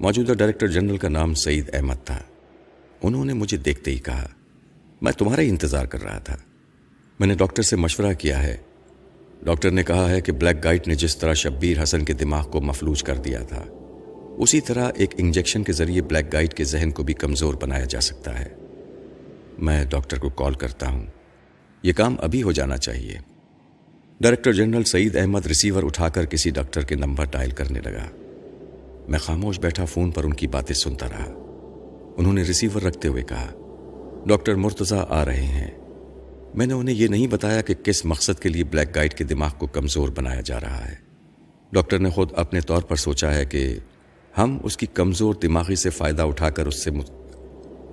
[0.00, 2.18] موجودہ ڈائریکٹر جنرل کا نام سعید احمد تھا۔
[3.02, 4.28] انہوں نے مجھے دیکھتے ہی کہا،
[5.02, 6.36] میں تمہارا ہی انتظار کر رہا تھا۔
[7.22, 8.56] میں نے ڈاکٹر سے مشورہ کیا ہے۔
[9.42, 12.60] ڈاکٹر نے کہا ہے کہ بلیک گائٹ نے جس طرح شبیر حسن کے دماغ کو
[12.60, 13.64] مفلوج کر دیا تھا،
[14.38, 18.00] اسی طرح ایک انجیکشن کے ذریعے بلیک گائٹ کے ذہن کو بھی کمزور بنایا جا
[18.00, 18.48] سکتا ہے۔
[19.58, 21.06] میں ڈاکٹر کو کال کرتا ہوں۔
[21.82, 23.14] یہ کام ابھی ہو جانا چاہیے۔
[24.20, 28.06] Director general Saeed Ahmed receiver اٹھا کر کسی ڈاکٹر کے نمبر ڈائل کرنے لگا۔
[29.08, 31.24] میں خاموش بیٹھا فون پر ان کی باتیں سنتا رہا۔
[32.16, 33.46] انہوں نے ریسیور رکھتے ہوئے کہا،
[34.26, 35.81] ڈاکٹر مرتضی آ رہے ہیں۔
[36.54, 39.50] میں نے انہیں یہ نہیں بتایا کہ کس مقصد کے لیے بلیک گائٹ کے دماغ
[39.58, 40.94] کو کمزور بنایا جا رہا ہے۔
[41.72, 43.78] ڈاکٹر نے خود اپنے طور پر سوچا ہے کہ
[44.38, 46.90] ہم اس کی کمزور دماغی سے فائدہ اٹھا کر اس سے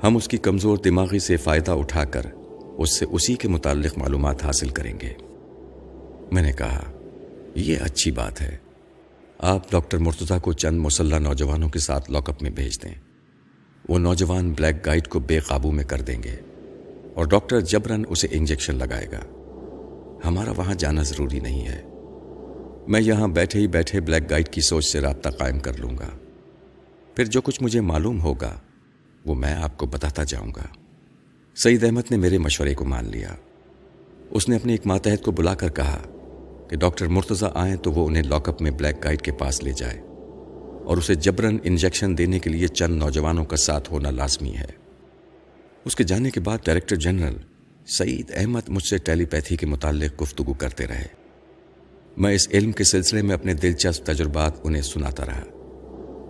[0.03, 2.21] ہم اس کی کمزور دماغی سے فائدہ اٹھا کر
[2.77, 5.13] اس سے اسی کے متعلق معلومات حاصل کریں گے۔
[6.31, 6.91] میں نے کہا،
[7.55, 8.57] یہ اچھی بات ہے۔
[9.37, 12.95] آپ ڈاکٹر مرتضی کو چند مسلح نوجوانوں کے ساتھ لاک اپ میں بھیج دیں۔
[13.89, 16.35] وہ نوجوان بلیک گائٹ کو بے قابو میں کر دیں گے۔
[17.13, 19.19] اور ڈاکٹر جبرن اسے انجیکشن لگائے گا۔
[20.25, 21.81] ہمارا وہاں جانا ضروری نہیں ہے۔
[22.87, 26.09] میں یہاں بیٹھے ہی بیٹھے بلیک گائٹ کی سوچ سے رابطہ قائم کر لوں گا۔
[27.15, 28.59] پھر جو کچھ مجھے معلوم ہوگا،
[29.25, 30.63] وہ میں آپ کو بتاتا جاؤں گا۔
[31.55, 33.29] سعید احمد نے میرے مشورے کو مان لیا۔
[34.29, 36.01] اس نے اپنے ایک ماتحت کو بلا کر کہا
[36.69, 39.71] کہ ڈاکٹر مرتضی آئیں تو وہ انہیں لاک اپ میں بلیک گائٹ کے پاس لے
[39.77, 39.99] جائے
[40.83, 44.88] اور اسے جبرن انجیکشن دینے کے لیے چند نوجوانوں کا ساتھ ہونا لازمی ہے۔
[45.89, 47.37] اس کے جانے کے بعد ڈائریکٹر جنرل
[47.87, 51.07] سعید احمد مجھ سے ٹیلی پیتھی کے متعلق گفتگو کرتے رہے۔
[52.17, 55.43] میں اس علم کے سلسلے میں اپنے دلچسپ تجربات انہیں سناتا رہا۔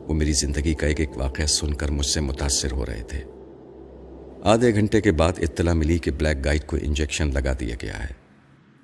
[0.07, 3.23] وہ میری زندگی کا ایک ایک واقعہ سن کر مجھ سے متاثر ہو رہے تھے۔
[4.43, 8.13] آدھے گھنٹے کے بعد اطلاع ملی کہ بلیک گائٹ کو انجیکشن لگا دیا گیا ہے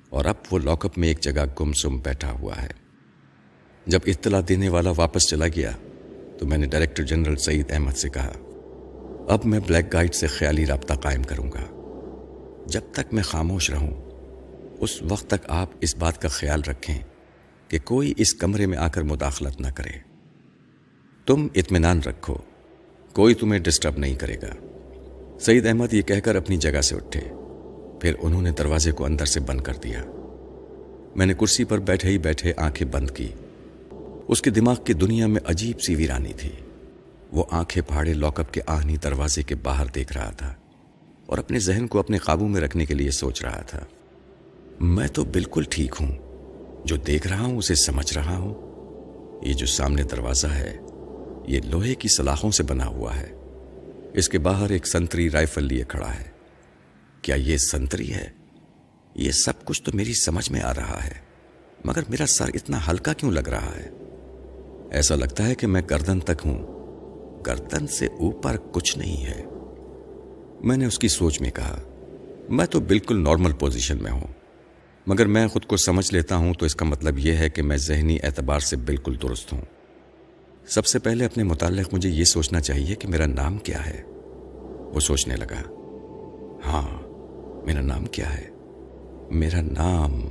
[0.09, 2.69] اور اب وہ لاک اپ میں ایک جگہ گم سم بیٹھا ہوا ہے۔
[3.87, 5.71] جب اطلاع دینے والا واپس چلا گیا
[6.39, 8.31] تو میں نے ڈائریکٹر جنرل سعید احمد سے کہا
[9.29, 11.81] اب میں بلیک گائٹ سے خیالی رابطہ قائم کروں گا۔
[12.65, 13.91] جب تک میں خاموش رہوں،
[14.79, 16.99] اس وقت تک آپ اس بات کا خیال رکھیں
[17.67, 19.99] کہ کوئی اس کمرے میں آ کر مداخلت نہ کرے۔
[21.25, 22.35] تم اطمینان رکھو،
[23.13, 24.55] کوئی تمہیں ڈسٹرب نہیں کرے گا۔
[25.39, 27.21] سعید احمد یہ کہہ کر اپنی جگہ سے اٹھے۔
[28.01, 30.03] پھر انہوں نے دروازے کو اندر سے بند کر دیا۔
[31.15, 33.27] میں نے کرسی پر بیٹھے ہی بیٹھے آنکھیں بند کی۔
[34.27, 36.49] اس کے دماغ کی دنیا میں عجیب سی ویرانی تھی۔
[37.35, 40.53] وہ آنکھیں پھاڑے لاک اپ کے آہنی دروازے کے باہر دیکھ رہا تھا
[41.25, 43.79] اور اپنے ذہن کو اپنے قابو میں رکھنے کے لیے سوچ رہا تھا۔
[44.79, 46.11] میں تو بالکل ٹھیک ہوں۔
[46.85, 48.53] جو دیکھ رہا ہوں، اسے سمجھ رہا ہوں۔
[49.45, 50.77] یہ جو سامنے دروازہ ہے،
[51.47, 53.31] یہ لوہے کی سلاخوں سے بنا ہوا ہے۔
[54.13, 56.29] اس کے باہر ایک سنتری رائفل لیے کھڑا ہے۔
[57.21, 58.29] کیا یہ سنتری ہے؟
[59.15, 61.13] یہ سب کچھ تو میری سمجھ میں آ رہا ہے۔
[61.85, 63.89] مگر میرا سر اتنا ہلکا کیوں لگ رہا ہے؟
[64.91, 66.74] ایسا لگتا ہے کہ میں گردن تک ہوں۔
[67.47, 69.45] گردن سے اوپر کچھ نہیں ہے۔
[70.63, 71.79] میں نے اس کی سوچ میں کہا،
[72.49, 74.27] میں تو بالکل نارمل پوزیشن میں ہوں،
[75.07, 77.77] مگر میں خود کو سمجھ لیتا ہوں تو اس کا مطلب یہ ہے کہ میں
[77.77, 79.61] ذہنی اعتبار سے بالکل درست ہوں۔
[80.67, 84.03] سب سے پہلے اپنے متعلق مجھے یہ سوچنا چاہیے کہ میرا نام کیا ہے۔
[84.93, 85.61] وہ سوچنے لگا
[86.65, 86.99] ہاں
[87.65, 88.49] میرا نام کیا ہے؟
[89.31, 90.27] میرا نام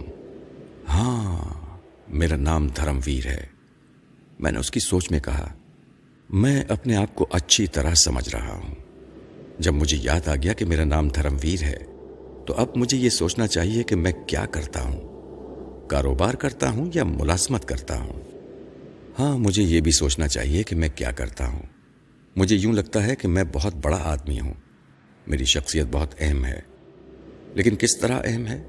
[0.89, 1.55] ہاں
[2.09, 3.47] میرا نام دھرم ویر ہے۔
[4.39, 5.53] میں نے اس کی سوچ میں کہا
[6.35, 8.75] میں اپنے آپ کو اچھی طرح سمجھ رہا ہوں۔
[9.59, 11.77] جب مجھے یاد آ گیا کہ میرا نام دھرم ویر ہے،
[12.47, 15.01] تو اب مجھے یہ سوچنا چاہیے کہ میں کیا کرتا ہوں۔
[15.89, 18.21] کاروبار کرتا ہوں یا ملازمت کرتا ہوں؟
[19.19, 21.63] ہاں مجھے یہ بھی سوچنا چاہیے کہ میں کیا کرتا ہوں۔
[22.37, 24.55] مجھے یوں لگتا ہے کہ میں بہت بڑا آدمی ہوں۔
[25.27, 26.61] میری شخصیت بہت اہم ہے۔
[27.55, 28.63] لیکن کس طرح اہم ہے؟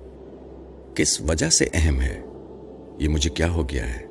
[0.95, 2.21] کس وجہ سے اہم ہے؟
[2.99, 4.05] یہ مجھے کیا ہو گیا ہے؟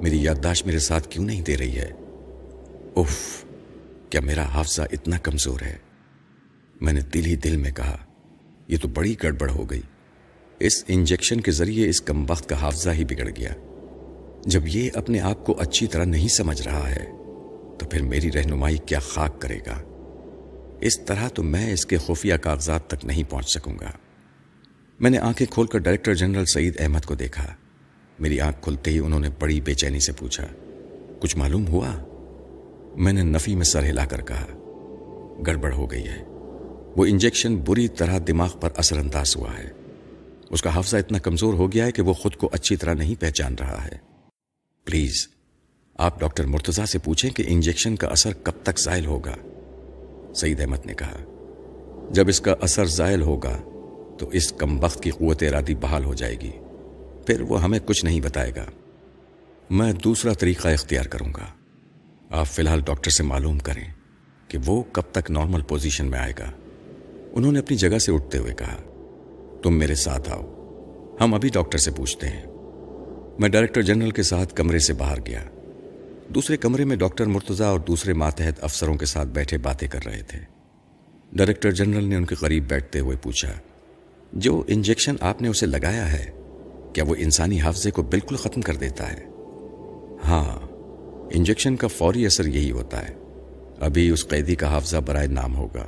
[0.00, 1.90] میری یادداشت میرے ساتھ کیوں نہیں دے رہی ہے؟
[2.96, 3.44] اف
[4.10, 5.76] کیا میرا حافظہ اتنا کمزور ہے؟
[6.80, 7.96] میں نے دل ہی دل میں کہا،
[8.68, 9.80] یہ تو بڑی گڑبڑ ہو گئی۔
[10.58, 13.52] اس انجیکشن کے ذریعے اس کم وقت کا حافظہ ہی بگڑ گیا۔
[14.46, 17.04] جب یہ اپنے آپ کو اچھی طرح نہیں سمجھ رہا ہے،
[17.78, 19.82] تو پھر میری رہنمائی کیا خاک کرے گا؟
[20.80, 23.90] اس طرح تو میں اس کے خفیہ کاغذات تک نہیں پہنچ سکوں گا۔
[25.00, 27.54] میں نے آنکھیں کھول کر ڈائریکٹر جنرل سعید احمد کو دیکھا۔
[28.18, 30.46] میری آنکھ کھلتے ہی انہوں نے بڑی بے چینی سے پوچھا،
[31.20, 32.04] کچھ معلوم ہوا؟
[33.00, 34.46] میں نے نفی میں سر ہلا کر کہا،
[35.46, 36.24] گڑبڑ ہو گئی ہے۔
[36.96, 39.70] وہ انجیکشن بری طرح دماغ پر اثر انداز ہوا ہے۔
[40.50, 43.20] اس کا حافظہ اتنا کمزور ہو گیا ہے کہ وہ خود کو اچھی طرح نہیں
[43.20, 43.96] پہچان رہا ہے۔
[44.84, 45.28] پلیز،
[45.98, 49.36] آپ ڈاکٹر مرتضی سے پوچھیں کہ انجیکشن کا اثر کب تک زائل ہوگا۔
[50.34, 51.16] سعید احمد نے کہا،
[52.10, 53.58] جب اس کا اثر زائل ہوگا
[54.18, 56.50] تو اس کم وقت کی قوت ارادی بحال ہو جائے گی۔
[57.26, 58.64] پھر وہ ہمیں کچھ نہیں بتائے گا۔
[59.70, 61.59] میں دوسرا طریقہ اختیار کروں گا۔
[62.30, 63.84] آپ فی الحال ڈاکٹر سے معلوم کریں
[64.48, 66.50] کہ وہ کب تک نارمل پوزیشن میں آئے گا۔
[67.32, 68.76] انہوں نے اپنی جگہ سے اٹھتے ہوئے کہا،
[69.62, 70.42] تم میرے ساتھ آؤ،
[71.20, 72.42] ہم ابھی ڈاکٹر سے پوچھتے ہیں۔
[73.38, 75.42] میں ڈائریکٹر جنرل کے ساتھ کمرے سے باہر گیا۔
[76.28, 80.22] دوسرے کمرے میں ڈاکٹر مرتضی اور دوسرے ماتحت افسروں کے ساتھ بیٹھے باتیں کر رہے
[80.22, 80.38] تھے۔
[81.32, 83.52] ڈائریکٹر جنرل نے ان کے قریب بیٹھتے ہوئے پوچھا،
[84.32, 86.30] جو انجیکشن آپ نے اسے لگایا ہے،
[86.92, 89.24] کیا وہ انسانی حافظے کو بالکل ختم کر دیتا ہے؟
[90.24, 90.69] ہاں
[91.30, 93.14] انجیکشن کا فوری اثر یہی ہوتا ہے۔
[93.80, 95.86] ابھی اس قیدی کا حافظہ برائے نام ہوگا۔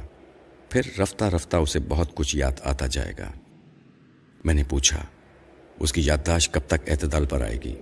[0.70, 3.32] پھر رفتہ رفتہ اسے بہت کچھ یاد آتا جائے گا۔
[4.44, 4.98] میں نے پوچھا،
[5.80, 7.74] اس کی یادداشت کب تک اعتدال پر آئے گی؟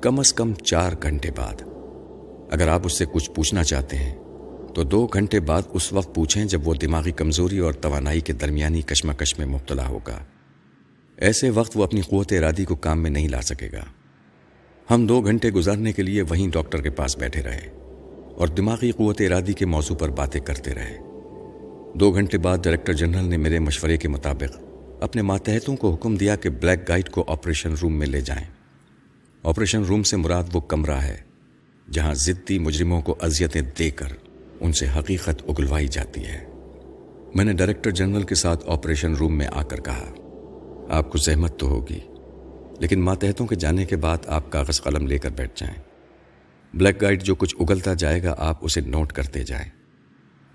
[0.00, 1.62] کم از کم چار گھنٹے بعد۔
[2.50, 4.14] اگر آپ اس سے کچھ پوچھنا چاہتے ہیں،
[4.74, 8.82] تو دو گھنٹے بعد اس وقت پوچھیں جب وہ دماغی کمزوری اور توانائی کے درمیانی
[8.82, 10.24] کشمکش میں مبتلا ہوگا۔
[11.16, 13.84] ایسے وقت وہ اپنی قوت ارادی کو کام میں نہیں لا سکے گا۔
[14.90, 17.68] ہم دو گھنٹے گزارنے کے لیے وہیں ڈاکٹر کے پاس بیٹھے رہے
[18.34, 20.98] اور دماغی قوت ارادی کے موضوع پر باتیں کرتے رہے۔
[21.94, 24.58] دو گھنٹے بعد ڈائریکٹر جنرل نے میرے مشورے کے مطابق
[25.00, 28.44] اپنے ماتحتوں کو حکم دیا کہ بلیک گائٹ کو آپریشن روم میں لے جائیں۔
[29.42, 31.16] آپریشن روم سے مراد وہ کمرہ ہے
[31.92, 34.08] جہاں ضدی مجرموں کو اذیتیں دے کر
[34.60, 36.44] ان سے حقیقت اگلوائی جاتی ہے۔
[37.34, 40.12] میں نے ڈائریکٹر جنرل کے ساتھ آپریشن روم میں آ کر کہا،
[40.88, 41.98] آپ کو زحمت تو ہوگی۔
[42.78, 45.82] لیکن ماتحتوں کے جانے کے بعد آپ کاغذ قلم لے کر بیٹھ جائیں۔
[46.74, 49.70] بلیک گائڈ جو کچھ اگلتا جائے گا، آپ اسے نوٹ کرتے جائیں۔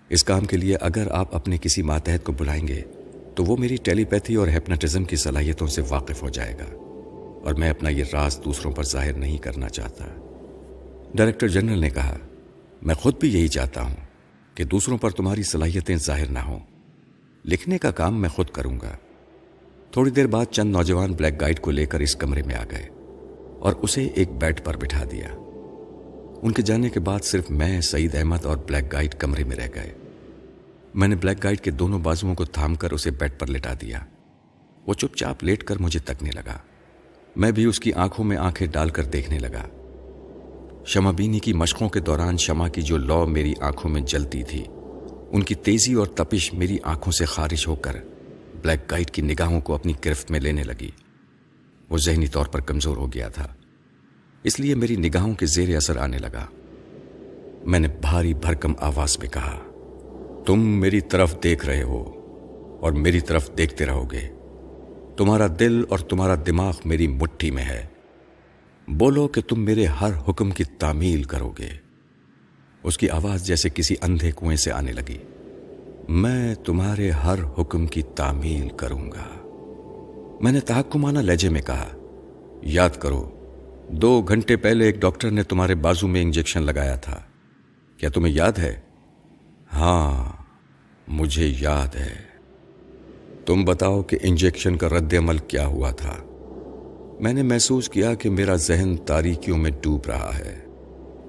[0.09, 2.81] اس کام کے لیے اگر آپ اپنے کسی ماتحت کو بلائیں گے،
[3.35, 6.65] تو وہ میری ٹیلی پیتھی اور ہیپناٹزم کی صلاحیتوں سے واقف ہو جائے گا۔
[7.43, 10.05] اور میں اپنا یہ راز دوسروں پر ظاہر نہیں کرنا چاہتا۔
[11.15, 12.17] ڈائریکٹر جنرل نے کہا،
[12.81, 13.95] میں خود بھی یہی چاہتا ہوں
[14.55, 16.59] کہ دوسروں پر تمہاری صلاحیتیں ظاہر نہ ہوں۔
[17.45, 18.97] لکھنے کا کام میں خود کروں گا۔
[19.91, 22.89] تھوڑی دیر بعد چند نوجوان بلیک گائیڈ کو لے کر اس کمرے میں آ گئے
[23.59, 25.27] اور اسے ایک بیڈ پر بٹھا دیا۔
[26.41, 29.67] ان کے جانے کے بعد صرف میں، سعید احمد اور بلیک گائیڈ کمرے میں رہ
[29.75, 29.93] گئے۔
[30.93, 33.99] میں نے بلیک گائیڈ کے دونوں بازوؤں کو تھام کر اسے بیڈ پر لٹا دیا۔
[34.87, 36.57] وہ چپ چاپ لیٹ کر مجھے تکنے لگا۔
[37.35, 39.67] میں بھی اس کی آنکھوں میں آنکھیں ڈال کر دیکھنے لگا۔
[40.85, 44.63] شمع بینی کی مشقوں کے دوران شمع کی جو لو میری آنکھوں میں جلتی تھی،
[45.31, 47.95] ان کی تیزی اور تپش میری آنکھوں سے خارج ہو کر
[48.63, 50.91] بلیک گائٹ کی نگاہوں کو اپنی گرفت میں لینے لگی۔
[51.89, 53.47] وہ ذہنی طور پر کمزور ہو گیا تھا۔
[54.43, 56.45] اس لیے میری نگاہوں کے زیر اثر آنے لگا۔
[57.65, 59.59] میں نے بھاری بھرکم آواز میں کہا،
[60.45, 62.03] تم میری طرف دیکھ رہے ہو
[62.81, 64.29] اور میری طرف دیکھتے رہو گے۔
[65.17, 67.85] تمہارا دل اور تمہارا دماغ میری مٹھی میں ہے۔
[68.87, 71.69] بولو کہ تم میرے ہر حکم کی تعمیل کرو گے
[72.83, 75.17] اس کی آواز جیسے کسی اندھے کنویں سے آنے لگی۔
[76.09, 79.47] میں تمہارے ہر حکم کی تعمیل کروں گا۔
[80.41, 81.87] میں نے تحکمانہ لہجے میں کہا،
[82.61, 83.29] یاد کرو،
[83.89, 87.19] دو گھنٹے پہلے ایک ڈاکٹر نے تمہارے بازو میں انجیکشن لگایا تھا۔
[87.97, 88.79] کیا تمہیں یاد ہے؟
[89.73, 90.43] ہاں
[91.07, 92.15] مجھے یاد ہے۔
[93.45, 96.15] تم بتاؤ کہ انجیکشن کا رد عمل کیا ہوا تھا۔
[97.19, 100.65] میں نے محسوس کیا کہ میرا ذہن تاریکیوں میں ڈوب رہا ہے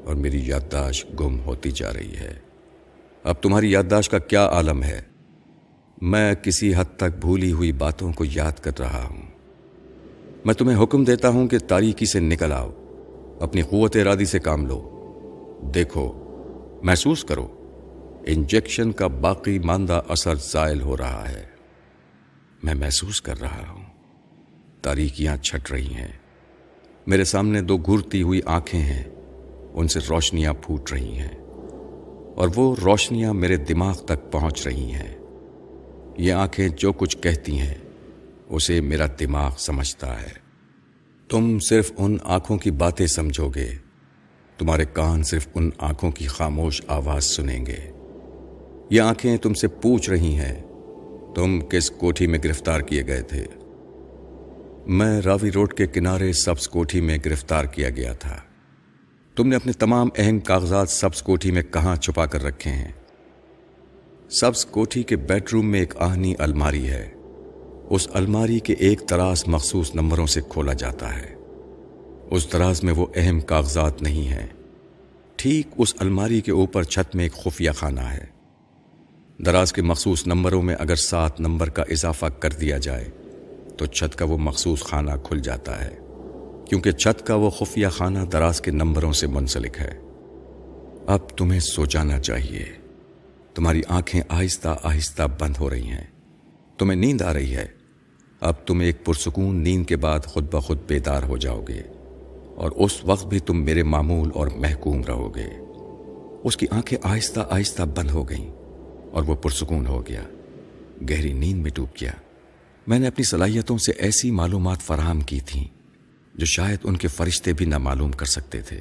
[0.04, 2.51] اور میری یادداشت گم ہوتی جا رہی ہے۔
[3.24, 5.02] اب تمہاری یادداشت کا کیا عالم ہے؟
[6.02, 9.22] میں کسی حد تک بھولی ہوئی باتوں کو یاد کر رہا ہوں۔
[10.44, 12.70] میں تمہیں حکم دیتا ہوں کہ تاریکی سے نکل آؤ۔
[13.40, 14.88] اپنی قوت ارادی سے کام لو۔
[15.74, 16.12] دیکھو،
[16.82, 17.48] محسوس کرو،
[18.26, 21.44] انجیکشن کا باقی ماندہ اثر زائل ہو رہا ہے۔
[22.62, 23.84] میں محسوس کر رہا ہوں۔
[24.82, 26.12] تاریکیاں چھٹ رہی ہیں۔
[27.06, 29.04] میرے سامنے دو گھرتی ہوئی آنکھیں ہیں۔
[29.72, 31.41] ان سے روشنیاں پھوٹ رہی ہیں۔
[32.34, 35.18] اور وہ روشنیاں میرے دماغ تک پہنچ رہی ہیں۔
[36.18, 37.74] یہ آنکھیں جو کچھ کہتی ہیں،
[38.48, 40.42] اسے میرا دماغ سمجھتا ہے۔
[41.28, 43.70] تم صرف ان آنکھوں کی باتیں سمجھو گے۔
[44.58, 47.90] تمہارے کان صرف ان آنکھوں کی خاموش آواز سنیں گے۔
[48.90, 50.62] یہ آنکھیں تم سے پوچھ رہی ہیں،
[51.34, 53.44] تم کس کوٹھی میں گرفتار کیے گئے تھے؟
[54.86, 58.36] میں راوی روڈ کے کنارے سبز کوٹھی میں گرفتار کیا گیا تھا۔
[59.36, 62.92] تم نے اپنے تمام اہم کاغذات سبز کوٹھی میں کہاں چھپا کر رکھے ہیں؟
[64.30, 67.08] سبز کوٹھی کے بیڈ روم میں ایک آہنی الماری ہے۔
[67.90, 71.34] اس الماری کے ایک تراز مخصوص نمبروں سے کھولا جاتا ہے۔
[72.30, 74.46] اس دراز میں وہ اہم کاغذات نہیں ہیں۔
[75.36, 78.24] ٹھیک اس الماری کے اوپر چھت میں ایک خفیہ خانہ ہے۔
[79.46, 83.08] دراز کے مخصوص نمبروں میں اگر سات نمبر کا اضافہ کر دیا جائے،
[83.76, 86.01] تو چھت کا وہ مخصوص خانہ کھل جاتا ہے۔
[86.72, 89.98] کیونکہ چھت کا وہ خفیہ خانہ دراز کے نمبروں سے منسلک ہے۔
[91.06, 92.64] اب تمہیں سوچانا چاہیے۔
[93.54, 96.04] تمہاری آنکھیں آہستہ آہستہ بند ہو رہی ہیں۔
[96.78, 97.66] تمہیں نیند آ رہی ہے۔
[98.40, 101.82] اب تم ایک پرسکون نیند کے بعد خود بخود بیدار ہو جاؤ گے۔
[102.56, 105.48] اور اس وقت بھی تم میرے معمول اور محکوم رہو گے۔
[106.44, 108.50] اس کی آنکھیں آہستہ آہستہ بند ہو گئیں
[109.10, 110.22] اور وہ پرسکون ہو گیا۔
[111.10, 112.12] گہری نیند میں ڈوب گیا۔
[112.86, 115.81] میں نے اپنی صلاحیتوں سے ایسی معلومات فراہم کی تھیں۔
[116.34, 118.80] جو شاید ان کے فرشتے بھی نہ معلوم کر سکتے تھے۔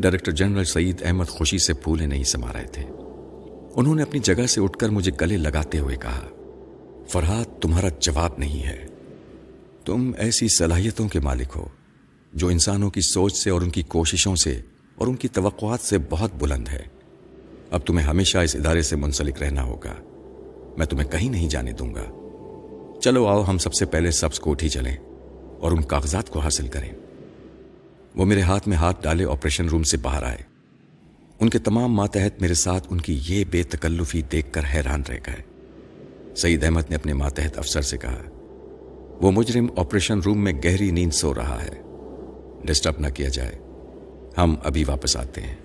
[0.00, 2.84] ڈائریکٹر جنرل سعید احمد خوشی سے پھولے نہیں سما رہے تھے۔
[3.76, 6.28] انہوں نے اپنی جگہ سے اٹھ کر مجھے گلے لگاتے ہوئے کہا،
[7.08, 8.86] فرحات، تمہارا جواب نہیں ہے۔
[9.84, 11.68] تم ایسی صلاحیتوں کے مالک ہو
[12.32, 14.60] جو انسانوں کی سوچ سے اور ان کی کوششوں سے
[14.94, 16.82] اور ان کی توقعات سے بہت بلند ہے۔
[17.70, 19.94] اب تمہیں ہمیشہ اس ادارے سے منسلک رہنا ہوگا۔
[20.78, 22.04] میں تمہیں کہیں نہیں جانے دوں گا۔
[23.00, 24.96] چلو آؤ، ہم سب سے پہلے سبز کوٹھی چلیں۔
[25.60, 26.92] اور ان کاغذات کو حاصل کریں۔
[28.14, 30.38] وہ میرے ہاتھ میں ہاتھ ڈالے آپریشن روم سے باہر آئے۔
[31.40, 35.18] ان کے تمام ماتحت میرے ساتھ ان کی یہ بے تکلفی دیکھ کر حیران رہ
[35.26, 35.42] گئے۔
[36.36, 38.22] سعید احمد نے اپنے ماتحت افسر سے کہا،
[39.22, 41.82] وہ مجرم آپریشن روم میں گہری نیند سو رہا ہے۔
[42.64, 43.58] ڈسٹرب نہ کیا جائے۔
[44.38, 45.56] ہم ابھی واپس آتے ہیں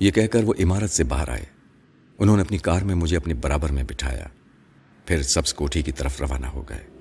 [0.00, 1.44] یہ کہہ کر وہ عمارت سے باہر آئے۔
[2.18, 4.26] انہوں نے اپنی کار میں مجھے اپنے برابر میں بٹھایا۔
[5.06, 6.95] پھر سبز کوٹھی کی طرف روانہ ہو گئے۔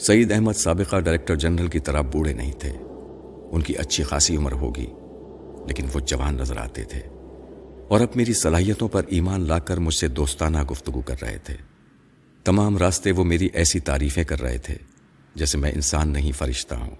[0.00, 2.72] سعید احمد سابقہ ڈائریکٹر جنرل کی طرح بوڑھے نہیں تھے۔
[3.50, 4.86] ان کی اچھی خاصی عمر ہوگی،
[5.66, 7.00] لیکن وہ جوان نظر آتے تھے۔
[7.88, 11.54] اور اب میری صلاحیتوں پر ایمان لا کر مجھ سے دوستانہ گفتگو کر رہے تھے۔
[12.44, 14.74] تمام راستے وہ میری ایسی تعریفیں کر رہے تھے
[15.34, 16.96] جیسے میں انسان نہیں فرشتہ ہوں۔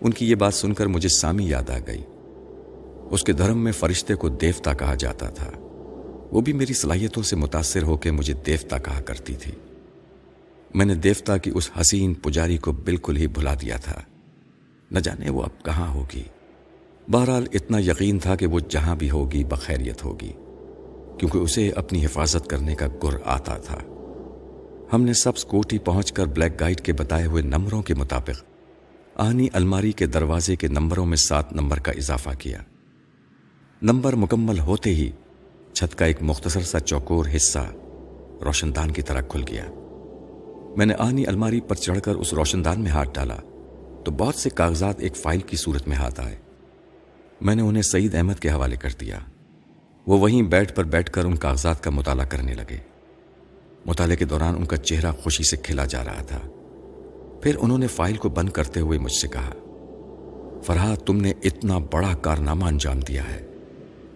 [0.00, 2.02] ان کی یہ بات سن کر مجھے سامی یاد آ گئی۔
[3.10, 5.50] اس کے دھرم میں فرشتے کو دیوتا کہا جاتا تھا۔
[6.32, 9.52] وہ بھی میری صلاحیتوں سے متاثر ہو کے مجھے دیوتا کہا کرتی تھی۔
[10.74, 14.00] میں نے دیوتا کی اس حسین پجاری کو بالکل ہی بھلا دیا تھا۔
[14.90, 16.22] نہ جانے وہ اب کہاں ہوگی۔
[17.10, 20.32] بہرحال اتنا یقین تھا کہ وہ جہاں بھی ہوگی بخیریت ہوگی،
[21.18, 23.78] کیونکہ اسے اپنی حفاظت کرنے کا گر آتا تھا۔
[24.92, 28.42] ہم نے سب کوٹی پہنچ کر بلیک گائیڈ کے بتائے ہوئے نمبروں کے مطابق
[29.16, 32.58] آہنی الماری کے دروازے کے نمبروں میں سات نمبر کا اضافہ کیا۔
[33.82, 35.10] نمبر مکمل ہوتے ہی
[35.72, 37.72] چھت کا ایک مختصر سا چوکور حصہ
[38.44, 39.64] روشن دان کی طرح کھل گیا۔
[40.76, 43.36] میں نے آہنی الماری پر چڑھ کر اس روشن دان میں ہاتھ ڈالا
[44.04, 46.36] تو بہت سے کاغذات ایک فائل کی صورت میں ہاتھ آئے۔
[47.40, 49.18] میں نے انہیں سعید احمد کے حوالے کر دیا۔
[50.06, 52.78] وہ وہیں بیٹھ پر بیٹھ کر ان کاغذات کا مطالعہ کرنے لگے۔
[53.86, 56.40] مطالعے کے دوران ان کا چہرہ خوشی سے کھلا جا رہا تھا۔
[57.42, 59.50] پھر انہوں نے فائل کو بند کرتے ہوئے مجھ سے کہا
[60.62, 63.46] فرحت تم نے اتنا بڑا کارنامہ انجام دیا ہے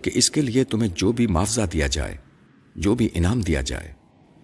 [0.03, 2.17] کہ اس کے لیے تمہیں جو بھی معاوضہ دیا جائے،
[2.77, 3.93] جو بھی انعام دیا جائے،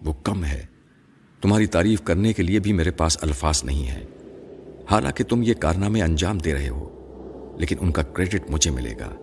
[0.05, 0.70] وہ کم ہے۔
[1.41, 4.05] تمہاری تعریف کرنے کے لیے بھی میرے پاس الفاظ نہیں ہے
[4.91, 6.89] حالانکہ تم یہ کارنامے انجام دے رہے ہو،
[7.59, 9.15] لیکن ان کا کریڈٹ مجھے ملے گا۔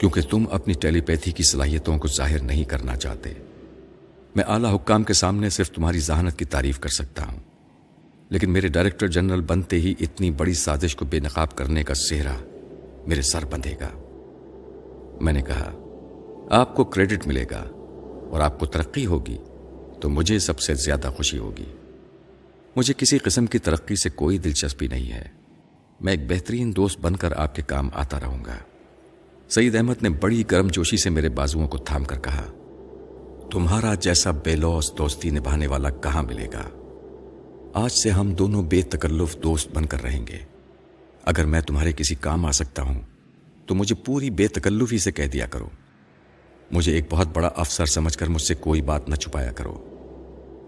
[0.00, 3.32] کیونکہ تم اپنی ٹیلی پیتھی کی صلاحیتوں کو ظاہر نہیں کرنا چاہتے۔
[4.36, 7.40] میں اعلی حکام کے سامنے صرف تمہاری ذہانت کی تعریف کر سکتا ہوں۔
[8.28, 12.34] لیکن میرے ڈائریکٹر جنرل بنتے ہی اتنی بڑی سازش کو بے نقاب کرنے کا سہرا
[13.06, 13.88] میرے سر بندھے گا۔
[15.20, 15.72] میں نے کہا،
[16.50, 17.64] آپ کو کریڈٹ ملے گا
[18.30, 19.38] اور آپ کو ترقی ہوگی۔
[20.04, 21.64] تو مجھے سب سے زیادہ خوشی ہوگی۔
[22.76, 25.28] مجھے کسی قسم کی ترقی سے کوئی دلچسپی نہیں ہے۔
[26.00, 28.56] میں ایک بہترین دوست بن کر آپ کے کام آتا رہوں گا۔
[29.48, 32.44] سعید احمد نے بڑی گرم جوشی سے میرے بازوؤں کو تھام کر کہا،
[33.52, 36.68] تمہارا جیسا بے لوس دوستی نبھانے والا کہاں ملے گا؟
[37.74, 40.38] آج سے ہم دونوں بے تکلف دوست بن کر رہیں گے۔
[41.24, 43.02] اگر میں تمہارے کسی کام آ سکتا ہوں،
[43.66, 45.68] تو مجھے پوری بے تکلفی سے کہہ دیا کرو۔
[46.70, 49.90] مجھے ایک بہت بڑا افسر سمجھ کر مجھ سے کوئی بات نہ چھپایا کرو۔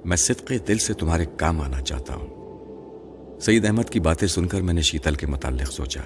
[0.06, 4.60] میں صدقے دل سے تمہارے کام آنا چاہتا ہوں۔ سعید احمد کی باتیں سن کر
[4.60, 6.00] میں نے شیتل کے متعلق سوچا۔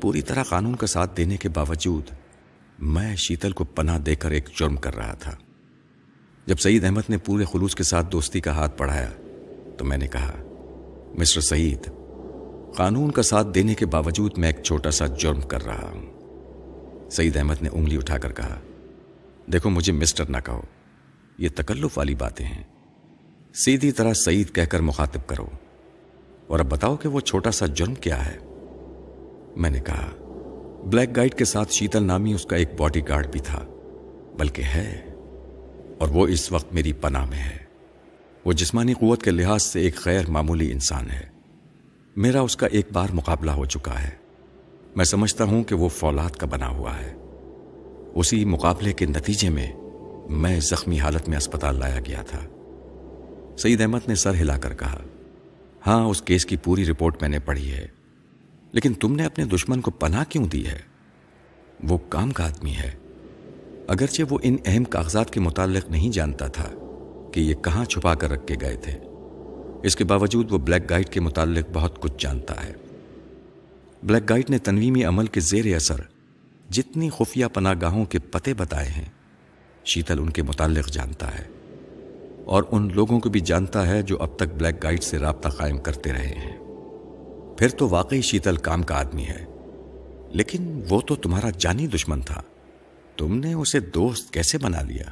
[0.00, 2.02] پوری طرح قانون کا ساتھ دینے کے باوجود
[2.78, 5.36] میں شیتل کو پناہ دے کر ایک جرم کر رہا تھا۔
[6.46, 9.10] جب سعید احمد نے پورے خلوص کے ساتھ دوستی کا ہاتھ پڑھایا
[9.78, 10.32] تو میں نے کہا،
[11.14, 11.90] مسٹر سعید،
[12.76, 16.06] قانون کا ساتھ دینے کے باوجود میں ایک چھوٹا سا جرم کر رہا ہوں۔
[17.10, 18.60] سعید احمد نے انگلی اٹھا کر کہا،
[19.52, 20.60] دیکھو مجھے مسٹر نہ کہو،
[21.38, 22.62] یہ تکلف والی باتیں ہیں۔
[23.64, 25.46] سیدھی طرح سعید کہہ کر مخاطب کرو
[26.46, 28.38] اور اب بتاؤ کہ وہ چھوٹا سا جرم کیا ہے؟
[29.56, 30.10] میں نے کہا،
[30.86, 33.64] بلیک گائیڈ کے ساتھ شیتل نامی اس کا ایک باڈی گارڈ بھی تھا،
[34.38, 35.10] بلکہ ہے،
[35.98, 37.56] اور وہ اس وقت میری پناہ میں ہے۔
[38.44, 41.24] وہ جسمانی قوت کے لحاظ سے ایک غیر معمولی انسان ہے۔
[42.16, 44.10] میرا اس کا ایک بار مقابلہ ہو چکا ہے۔
[44.96, 47.14] میں سمجھتا ہوں کہ وہ فولاد کا بنا ہوا ہے۔
[48.14, 49.72] اسی مقابلے کے نتیجے میں
[50.28, 52.38] میں زخمی حالت میں اسپتال لایا گیا تھا۔
[53.58, 55.00] سعید احمد نے سر ہلا کر کہا
[55.86, 57.86] ہاں اس کیس کی پوری رپورٹ میں نے پڑھی ہے،
[58.72, 60.78] لیکن تم نے اپنے دشمن کو پناہ کیوں دی ہے؟
[61.84, 62.90] وہ کام کا آدمی ہے۔
[63.88, 66.68] اگرچہ وہ ان اہم کاغذات کے متعلق نہیں جانتا تھا
[67.32, 68.98] کہ یہ کہاں چھپا کر رکھ کے گئے تھے،
[69.82, 72.72] اس کے باوجود وہ بلیک گائیڈ کے متعلق بہت کچھ جانتا ہے۔
[74.02, 76.00] بلیک گائیڈ نے تنویمی عمل کے زیر اثر
[76.70, 79.08] جتنی خفیہ پناہ گاہوں کے پتے بتائے ہیں،
[79.84, 81.46] شیتل ان کے متعلق جانتا ہے۔
[82.48, 85.78] اور ان لوگوں کو بھی جانتا ہے جو اب تک بلیک گائیڈ سے رابطہ قائم
[85.78, 86.58] کرتے رہے ہیں۔
[87.58, 89.44] پھر تو واقعی شیتل کام کا آدمی ہے۔
[90.28, 92.42] لیکن وہ تو تمہارا جانی دشمن تھا۔
[93.16, 95.04] تم نے اسے دوست کیسے بنا لیا؟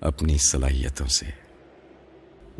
[0.00, 1.26] اپنی صلاحیتوں سے۔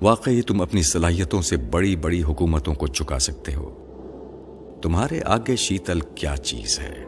[0.02, 3.80] واقعی تم اپنی صلاحیتوں سے بڑی بڑی حکومتوں کو چکا سکتے ہو۔
[4.82, 7.04] تمہارے آگے شیتل کیا چیز ہے؟